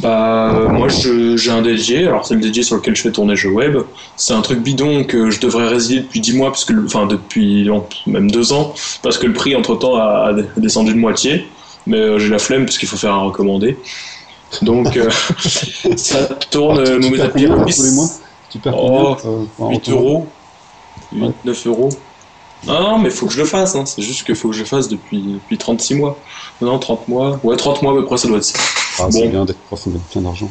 [0.00, 2.06] Bah, euh, moi, j'ai un dédié.
[2.06, 3.76] Alors, c'est le dédié sur lequel je fais tourner jeux web.
[4.16, 7.06] C'est un truc bidon que je devrais résilier depuis 10 mois, parce que, le- enfin,
[7.06, 11.46] depuis non, même 2 ans, parce que le prix, entre-temps, a, a descendu de moitié.
[11.86, 13.78] Mais euh, j'ai la flemme, parce qu'il faut faire un recommandé.
[14.62, 15.10] Donc, euh,
[15.96, 18.08] ça tourne, euh, tu met perds à tous les mois
[18.50, 20.26] Tu perds Oh, combien euh, en 8 retour euros,
[21.12, 21.88] 8, 9 euros.
[22.66, 23.84] Non, non, mais faut que je le fasse, hein.
[23.86, 26.18] c'est juste qu'il faut que je le fasse depuis, depuis 36 mois.
[26.60, 27.38] Non, 30 mois.
[27.44, 28.58] Ouais, 30 mois à peu près, ça doit être ça.
[28.98, 29.30] Ah, c'est Bon.
[29.30, 30.48] bien d'être prof, on gagne plein d'argent.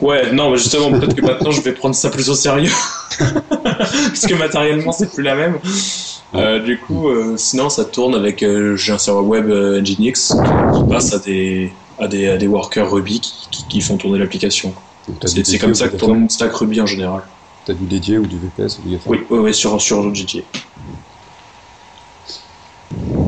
[0.00, 2.70] Ouais, non, mais justement, peut-être que maintenant je vais prendre ça plus au sérieux.
[3.18, 5.58] Parce que matériellement, c'est plus la même.
[6.34, 8.42] Euh, du coup, euh, sinon, ça tourne avec.
[8.44, 10.34] euh, J'ai un serveur web euh, Nginx
[10.76, 14.18] qui passe à des, à des, à des workers Ruby qui, qui, qui font tourner
[14.18, 14.72] l'application.
[15.24, 17.22] C'est comme ça que tourne une stack Ruby en général.
[17.64, 18.80] T'as du dédié ou du VPS.
[18.86, 19.98] Oui, oui, oui, sur, sur.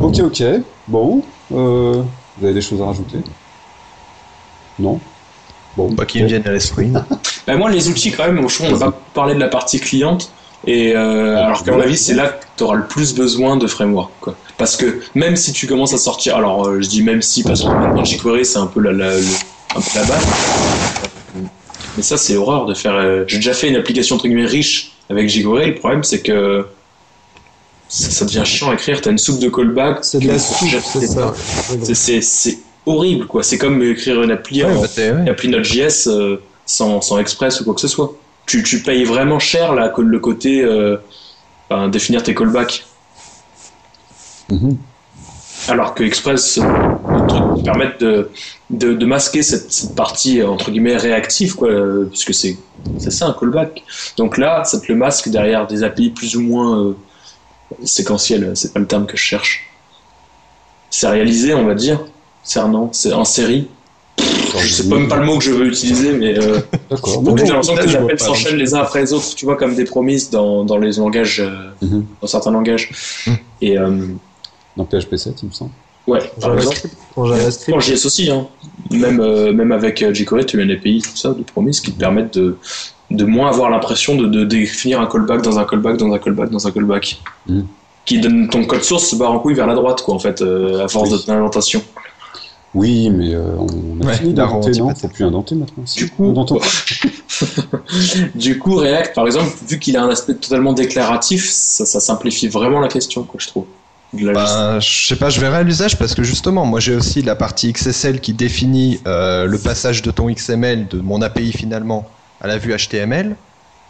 [0.00, 0.42] Ok, ok.
[0.88, 2.02] Bon, euh,
[2.38, 3.18] vous avez des choses à rajouter?
[4.78, 4.98] Non?
[5.76, 6.90] Bon, Pas qui me viennent à l'esprit.
[7.46, 10.30] Bah, moi, les outils, quand même, je on va pas parler de la partie cliente.
[10.66, 13.66] Et euh, alors qu'à mon avis, c'est là que tu auras le plus besoin de
[13.66, 14.10] framework.
[14.20, 14.34] Quoi.
[14.58, 17.62] Parce que même si tu commences à sortir, alors euh, je dis même si, parce
[17.62, 19.22] que maintenant jQuery c'est un peu la, la, le-
[19.76, 20.26] un peu la base.
[21.96, 22.94] Mais ça, c'est horreur de faire.
[22.94, 25.66] euh, J'ai déjà fait une application entre guillemets riche avec jQuery.
[25.70, 26.66] Le problème, c'est que
[27.88, 29.00] ça, ça devient chiant à écrire.
[29.00, 29.98] T'as une soupe de callback.
[30.04, 31.32] C'est de que- la soupe, c'est ça.
[31.82, 33.42] C'est- C'est c'est horrible, quoi.
[33.42, 35.30] C'est comme écrire une appli Ouais, en, bah, ouais.
[35.30, 36.36] appli Node.js euh,
[36.66, 38.12] sans, sans Express ou quoi que ce soit.
[38.46, 40.96] Tu, tu payes vraiment cher là, le côté euh,
[41.68, 42.84] ben, définir tes callbacks.
[44.50, 44.76] Mhm.
[45.68, 48.30] Alors que Express, euh, le truc qui permet de,
[48.70, 52.56] de, de masquer cette, cette partie entre guillemets réactive, quoi, euh, puisque c'est
[52.98, 53.82] c'est ça un callback.
[54.16, 56.96] Donc là, ça te le masque derrière des API plus ou moins euh,
[57.84, 59.68] séquentielles, c'est pas le terme que je cherche.
[60.88, 62.00] Sérialisé, on va dire.
[62.42, 63.68] C'est non, c'est en série.
[64.58, 66.58] Je sais pas même pas le mot que je veux utiliser, mais euh,
[67.22, 69.74] Bon, j'ai l'impression que les appels s'enchaînent les uns après les autres, tu vois, comme
[69.74, 72.04] des promises dans, dans les langages, euh, Mhm.
[72.20, 72.90] dans certains langages.
[73.26, 73.36] Mhm.
[73.62, 73.90] Et euh,
[74.76, 75.70] Dans PHP 7, il me semble.
[76.06, 76.76] ouais, par exemple.
[76.76, 76.96] JavaScript.
[77.16, 77.76] En JavaScript.
[77.76, 78.46] En JS aussi, hein.
[78.90, 81.98] même, euh, même avec jQuery, tu as une API, tout ça, de promises qui te
[81.98, 82.56] permettent de,
[83.10, 86.50] de moins avoir l'impression de, de définir un callback dans un callback dans un callback
[86.50, 87.20] dans un callback.
[87.48, 87.66] Mhm.
[88.06, 90.40] Qui donne ton code source se barre en couille vers la droite, quoi, en fait,
[90.40, 91.18] euh, à force Oui.
[91.18, 91.82] de ton inventation.
[92.74, 94.94] Oui, mais euh, on a Ouais, fini romantique non?
[94.94, 95.82] Faut plus indenter maintenant.
[95.96, 96.32] Du coup,
[98.34, 102.48] du coup, React, par exemple, vu qu'il a un aspect totalement déclaratif, ça, ça simplifie
[102.48, 103.66] vraiment la question, quoi, je trouve.
[104.12, 107.36] Ben, je sais pas, je verrai à l'usage parce que justement, moi j'ai aussi la
[107.36, 112.08] partie XSL qui définit euh, le passage de ton XML, de mon API finalement,
[112.40, 113.36] à la vue HTML.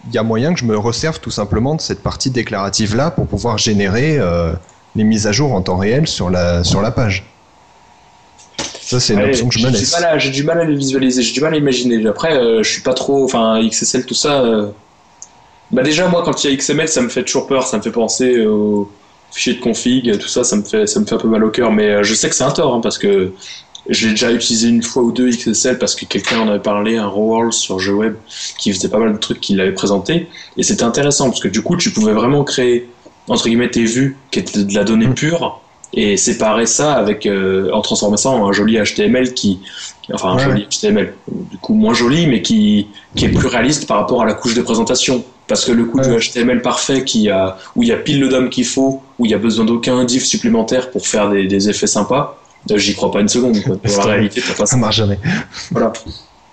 [0.06, 3.10] Il y a moyen que je me resserve tout simplement de cette partie déclarative là
[3.10, 4.52] pour pouvoir générer euh,
[4.94, 7.24] les mises à jour en temps réel sur la, sur la page.
[8.90, 9.92] Ça, c'est une option que je me j'ai du laisse.
[9.92, 12.04] mal à- J'ai du mal à le visualiser, j'ai du mal à imaginer.
[12.08, 13.24] Après, euh, je suis pas trop.
[13.24, 14.42] Enfin, XSL, tout ça.
[14.44, 14.66] euh,
[15.70, 17.82] Bah, déjà, moi, quand il y a XML, ça me fait toujours peur, ça me
[17.82, 18.90] fait penser aux
[19.30, 21.50] fichiers de config, tout ça, ça me fait, ça me fait un peu mal au
[21.50, 21.70] cœur.
[21.70, 23.32] Mais euh, je sais que c'est un tort, hein, parce que
[23.88, 27.06] j'ai déjà utilisé une fois ou deux XSL parce que quelqu'un en avait parlé, un
[27.06, 28.14] Rowell sur jeu web,
[28.58, 30.28] qui faisait pas mal de trucs qu'il avait présenté.
[30.56, 32.88] Et c'était intéressant, parce que du coup, tu pouvais vraiment créer,
[33.28, 35.14] entre guillemets, tes vues, qui étaient de la donnée Mm.
[35.14, 35.60] pure,
[35.92, 39.58] et séparer ça avec, euh, en transformant ça en un joli HTML qui,
[40.02, 40.44] qui- enfin un Ouais.
[40.44, 41.14] joli HTML,
[41.50, 42.86] du coup moins joli, mais qui,
[43.16, 45.24] qui est plus réaliste par rapport à la couche de présentation.
[45.48, 46.18] Parce que le coup du Ouais.
[46.20, 49.32] HTML parfait qui a, où il y a pile le DOM qu'il faut, où il
[49.32, 52.38] y a besoin d'aucun div supplémentaire pour faire des, des effets sympas,
[52.70, 53.60] euh, j'y crois pas une seconde.
[53.62, 53.74] Quoi.
[53.84, 54.76] Dans la réalité, pas ça.
[54.76, 55.18] Marche jamais.
[55.72, 55.92] Voilà.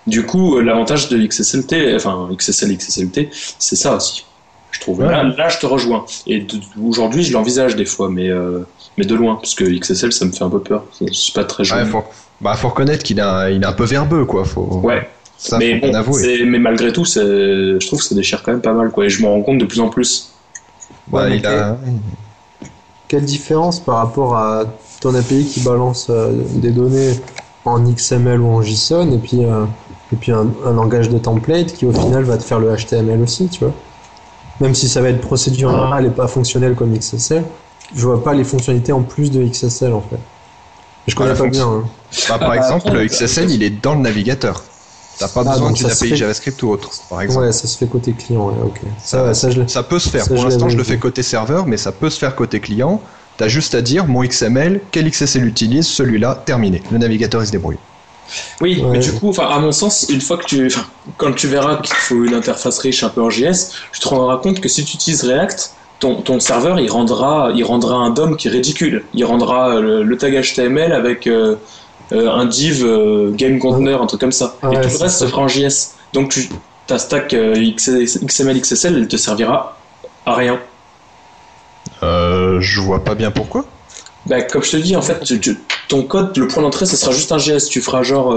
[0.08, 3.28] Du coup, euh, l'avantage de XSLT, enfin XSL, XSLT,
[3.60, 4.24] c'est ça aussi.
[4.72, 4.98] Je trouve.
[4.98, 5.06] Ouais.
[5.06, 6.04] Là, là, je te rejoins.
[6.26, 6.44] Et
[6.82, 8.60] aujourd'hui, je l'envisage des fois, mais, euh,
[8.98, 10.84] mais de loin, parce que XSL, ça me fait un peu peur.
[11.00, 11.86] Je suis pas très Ouais, joli.
[11.90, 12.04] faut,
[12.40, 14.44] bah, faut reconnaître qu'il est, un- il est un peu verbeux, quoi.
[14.44, 15.90] Faut, Ouais, ça, mais bon,
[16.46, 19.06] mais malgré tout, je trouve que ça déchire quand même pas mal, quoi.
[19.06, 20.30] Et je m'en rends compte de plus en plus.
[21.12, 21.78] Ouais, il a-
[23.06, 24.64] Quelle différence par rapport à
[25.00, 27.12] ton API qui balance euh, des données
[27.64, 29.64] en XML ou en JSON et puis, euh,
[30.12, 33.22] et puis un, un langage de template qui au final va te faire le HTML
[33.22, 33.72] aussi, tu vois.
[34.60, 37.44] Même si ça va être procédural et pas fonctionnel comme XSL,
[37.94, 40.18] je vois pas les fonctionnalités en plus de XSL en fait.
[41.06, 41.66] Je connais la pas bien.
[41.66, 41.84] hein.
[42.28, 44.62] Bah, par Ah, exemple, le XSL, il est dans le navigateur.
[45.18, 47.46] T'as pas Ah, besoin d'une API fait- JavaScript ou autre, par exemple.
[47.46, 48.80] Ouais, ça se fait côté client, ouais, ok.
[49.02, 49.68] Ça, ouais, ça je l'ai.
[49.68, 50.24] Ça peut se faire.
[50.24, 53.00] Ça, Pour l'instant, je le fais côté serveur, mais ça peut se faire côté client.
[53.36, 56.82] T'as juste à dire mon XML, quel XSL utilise, celui-là, terminé.
[56.90, 57.78] Le navigateur il se débrouille.
[58.60, 58.90] Oui, Ouais.
[58.90, 60.70] mais du coup, à mon sens, une fois que tu,
[61.16, 64.36] quand tu verras qu'il faut une interface riche un peu en JS, tu te rendras
[64.36, 68.36] compte que si tu utilises React, ton, ton serveur, il rendra, il rendra un DOM
[68.36, 69.04] qui est ridicule.
[69.14, 71.56] Il rendra euh, le, le tag HTML avec euh,
[72.12, 74.56] euh, un div euh, game container, un truc comme ça.
[74.62, 75.26] Ah Et ouais, tout le reste ça.
[75.26, 75.94] se fera en JS.
[76.12, 76.48] Donc tu,
[76.86, 79.76] ta stack euh, XS XML, XSL, elle te servira
[80.24, 80.58] à rien.
[82.02, 83.64] Euh, je vois pas bien pourquoi.
[84.26, 86.96] Bah, comme je te dis, en fait, tu- tu- ton code, le point d'entrée, ce
[86.96, 87.68] sera juste un JS.
[87.70, 88.32] Tu feras genre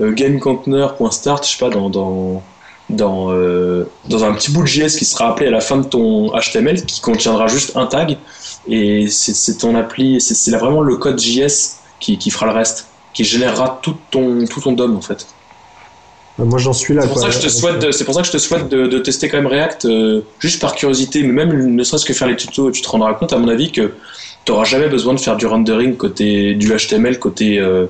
[0.00, 2.42] euh, gamecontainer.start, je sais pas, dans, dans,
[2.90, 5.84] dans, euh, dans un petit bout de JS qui sera appelé à la fin de
[5.84, 8.18] ton HTML qui contiendra juste un tag
[8.68, 13.24] et c'est ton appli, c'est vraiment le code JS qui, qui fera le reste, qui
[13.24, 15.26] générera tout ton, tout ton DOM en fait.
[16.36, 17.02] Moi j'en suis là.
[17.02, 18.86] C'est pour, ça que je te souhaite, c'est pour ça que je te souhaite de,
[18.86, 22.26] de tester quand même React, euh, juste par curiosité, mais même ne serait-ce que faire
[22.26, 23.92] les tutos, tu te rendras compte à mon avis que
[24.44, 27.86] tu n'auras jamais besoin de faire du rendering côté du HTML côté euh,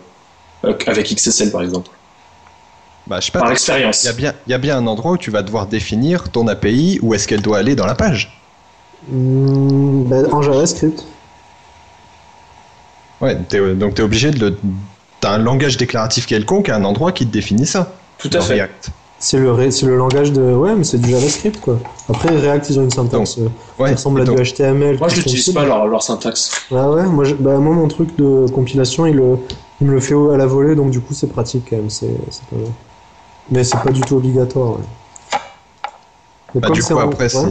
[0.63, 1.91] avec XSL par exemple.
[3.07, 4.03] Bah, je sais pas, par expérience.
[4.03, 6.49] Il y, a bien, y a bien un endroit où tu vas devoir définir ton
[6.49, 8.41] API, où est-ce qu'elle doit aller dans la page.
[9.09, 11.05] Mmh, bah, en JavaScript.
[13.21, 14.59] Ouais, es, donc tu es obligé de le.
[15.21, 17.93] T'as un langage déclaratif quelconque à un endroit qui te définit ça.
[18.19, 18.55] Tout à fait.
[18.55, 18.91] React.
[19.19, 20.43] C'est le, le langage de.
[20.43, 21.79] Ouais, mais c'est du JavaScript quoi.
[22.09, 24.99] Après, React, ils ont une syntaxe donc, ouais, qui ressemble à du HTML.
[24.99, 26.51] Moi, je n'utilise pas leur, leur, syntaxe.
[26.71, 29.23] Ah ouais, moi, je, bah, moi, mon truc de compilation, il,
[29.81, 31.91] il me le fait à la volée, donc du coup, c'est pratique quand même.
[31.91, 32.09] C'est
[32.51, 32.67] pas mal.
[33.51, 34.73] Mais c'est pas du tout obligatoire.
[34.73, 35.39] Ouais.
[36.55, 37.47] Mais bah, du coup, après, c'est.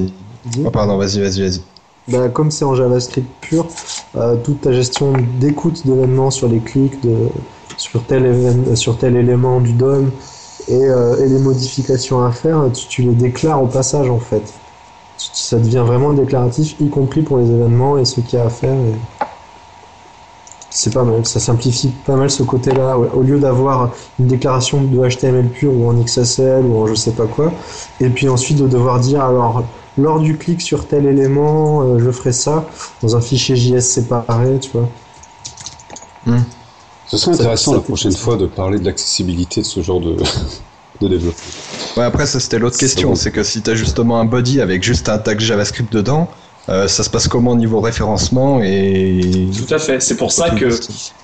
[0.66, 1.62] Oh, pardon, vas-y, vas-y, vas-y.
[2.08, 3.68] Bah, comme c'est en JavaScript pur,
[4.18, 7.30] euh, toute ta gestion d'écoute d'événements sur les clics, de,
[7.78, 10.12] sur, tel événement, sur tel élément du DOM
[10.68, 14.54] et, euh, et les modifications à faire, tu, tu, les déclares au passage en fait.
[15.18, 18.50] Ça devient vraiment déclaratif, y compris pour les événements et ce qu'il y a à
[18.50, 18.74] faire.
[18.74, 19.23] Et...
[20.84, 22.98] C'est pas mal, ça simplifie pas mal ce côté-là.
[22.98, 27.14] Au lieu d'avoir une déclaration de HTML pur ou en XSL ou en je sais
[27.14, 27.54] pas quoi,
[28.02, 29.64] et puis ensuite de devoir dire alors
[29.98, 32.66] lors du clic sur tel élément, euh, je ferai ça
[33.02, 34.90] dans un fichier JS séparé, tu vois.
[36.26, 36.42] Hmm.
[37.08, 40.18] Ce serait intéressant ça, la prochaine fois de parler de l'accessibilité de ce genre de,
[41.00, 41.44] de développement.
[41.96, 43.16] Ouais, après, ça c'était l'autre question.
[43.16, 46.28] C'est que si tu as justement un body avec juste un tag JavaScript dedans,
[46.70, 49.20] euh, ça se passe comment au niveau référencement et
[49.68, 50.70] tout à fait c'est pour ça que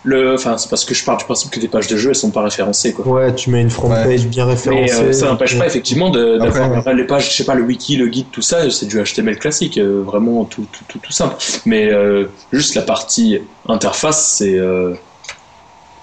[0.03, 2.15] le enfin c'est parce que je pars du principe que des pages de jeu elles
[2.15, 5.27] sont pas référencées quoi ouais tu mets une front page bien référencée mais euh, ça
[5.27, 6.93] n'empêche pas effectivement d'avoir ouais.
[6.93, 9.77] les pages je sais pas le wiki le guide tout ça c'est du HTML classique
[9.77, 14.59] euh, vraiment tout, tout, tout, tout, simple mais euh, juste la partie interface c'est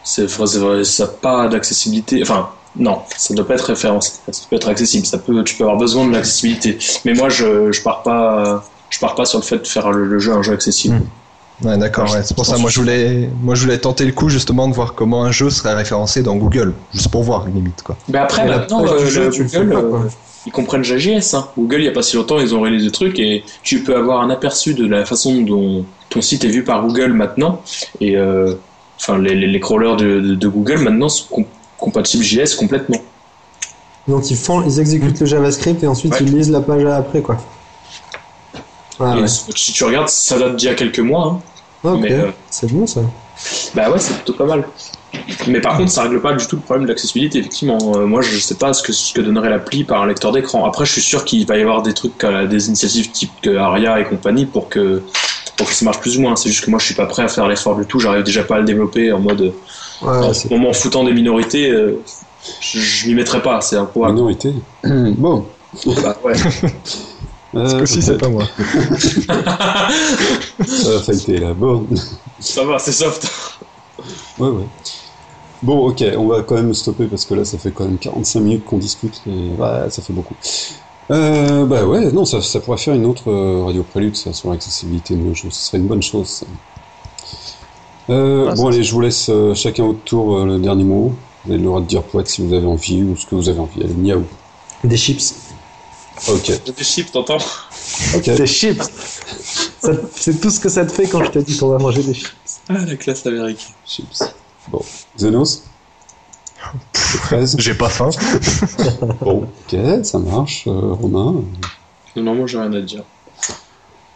[0.03, 0.28] c'est
[0.84, 4.12] ça pas d'accessibilité enfin non, ça ne doit pas être référencé.
[4.30, 5.07] Ça peut être accessible.
[5.07, 6.76] Ça peut, tu peux avoir besoin de l'accessibilité.
[7.07, 10.07] Mais moi, je, je pars pas je pars pas sur le fait de faire le,
[10.07, 10.97] le jeu un jeu accessible.
[10.97, 11.07] Mmh.
[11.62, 12.12] Ouais, d'accord.
[12.12, 12.59] Ouais, c'est pour ça.
[12.59, 15.49] Moi, je voulais, moi, je voulais tenter le coup justement de voir comment un jeu
[15.49, 17.97] serait référencé dans Google, juste pour voir limite quoi.
[18.09, 20.03] Mais après, maintenant, euh, le Google, pas, euh,
[20.45, 21.34] ils comprennent JS.
[21.34, 21.49] Hein.
[21.57, 23.97] Google, il y a pas si longtemps, ils ont réalisé des trucs et tu peux
[23.97, 27.62] avoir un aperçu de la façon dont ton site est vu par Google maintenant.
[28.01, 28.55] Et euh,
[29.01, 31.45] enfin, les, les, les, crawlers de, de, de, Google maintenant sont com
[31.78, 32.99] compatibles JS complètement.
[34.09, 36.18] Donc ils font, ils exécutent le JavaScript et ensuite ouais.
[36.22, 37.37] ils lisent la page après quoi.
[39.01, 39.26] Ah, ouais.
[39.28, 41.40] Si tu regardes, ça date d'il y a quelques mois.
[41.84, 41.90] Hein.
[41.92, 42.30] Ok, euh...
[42.51, 43.01] c'est bon ça.
[43.74, 44.64] Bah ouais, c'est plutôt pas mal.
[45.47, 47.78] Mais par contre, ça règle pas du tout le problème de l'accessibilité, effectivement.
[47.97, 50.64] Euh, moi, je sais pas ce que, ce que donnerait l'appli par un lecteur d'écran.
[50.64, 54.01] Après, je suis sûr qu'il va y avoir des trucs, euh, des initiatives type Aria
[54.01, 55.03] et compagnie pour que,
[55.57, 56.36] pour que ça marche plus ou moins.
[56.36, 58.01] C'est juste que moi, je suis pas prêt à faire l'effort du tout.
[58.01, 59.53] J'arrive déjà pas à le développer en mode.
[60.03, 62.03] Ouais, en m'en foutant des minorités, euh,
[62.61, 63.61] je, je m'y mettrai pas.
[63.61, 64.01] C'est un peu.
[64.01, 64.53] Minorité
[64.84, 65.47] Bon.
[66.03, 66.34] Bah ouais.
[67.53, 68.44] Parce que si c'est pas moi.
[70.66, 71.55] ça a été là.
[71.55, 71.86] Bon.
[72.40, 73.30] Ça va, c'est soft.
[74.38, 74.66] Ouais, ouais.
[75.62, 78.40] Bon, ok, on va quand même stopper parce que là, ça fait quand même 45
[78.40, 79.51] minutes qu'on discute et
[79.90, 80.34] ça fait beaucoup.
[81.11, 84.51] Euh, bah ouais, non, ça, ça pourrait faire une autre euh, radio prélude, ça, sur
[84.51, 85.51] l'accessibilité de nos jeux.
[85.51, 86.47] Ce serait une bonne chose, ça.
[88.11, 91.12] Euh, ah, bon, allez, je vous laisse euh, chacun votre tour le dernier mot.
[91.44, 93.49] Vous avez le droit de dire poète si vous avez envie ou ce que vous
[93.49, 93.82] avez envie.
[93.82, 94.24] Allez, miaou.
[94.84, 95.34] Des chips.
[96.28, 96.52] Ok.
[96.76, 97.38] Des chips, t'entends
[98.14, 98.24] Ok.
[98.24, 98.82] Des chips.
[100.14, 102.14] C'est tout ce que ça te fait quand je te dis qu'on va manger des
[102.14, 102.32] chips.
[102.68, 103.72] Ah, la classe américaine.
[103.86, 104.22] Chips.
[104.68, 104.82] Bon.
[105.18, 105.62] Zenos
[107.58, 108.10] J'ai pas faim.
[109.20, 110.64] bon, ok, ça marche.
[110.66, 111.44] Euh, Romain
[112.16, 113.02] Non, non, moi j'ai rien à dire.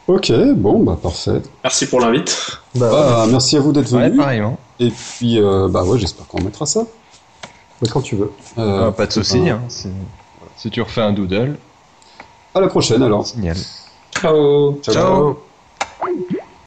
[0.08, 1.42] Ok, bon, bah parfait.
[1.62, 2.58] Merci pour l'invite.
[2.74, 4.02] Bah, bah, merci à vous d'être venu.
[4.02, 4.58] Ouais, pareillement.
[4.80, 6.84] Et puis, euh, bah ouais, j'espère qu'on mettra ça.
[7.80, 8.32] Mais quand tu veux.
[8.58, 9.48] Euh, ah, pas de soucis.
[9.48, 9.88] Hein, si,
[10.56, 11.56] si tu refais un doodle.
[12.54, 13.26] À la prochaine alors.
[13.26, 13.56] Signal.
[14.12, 14.80] Ciao.
[14.82, 14.94] Ciao.
[14.94, 15.36] Ciao.
[16.02, 16.39] Ciao.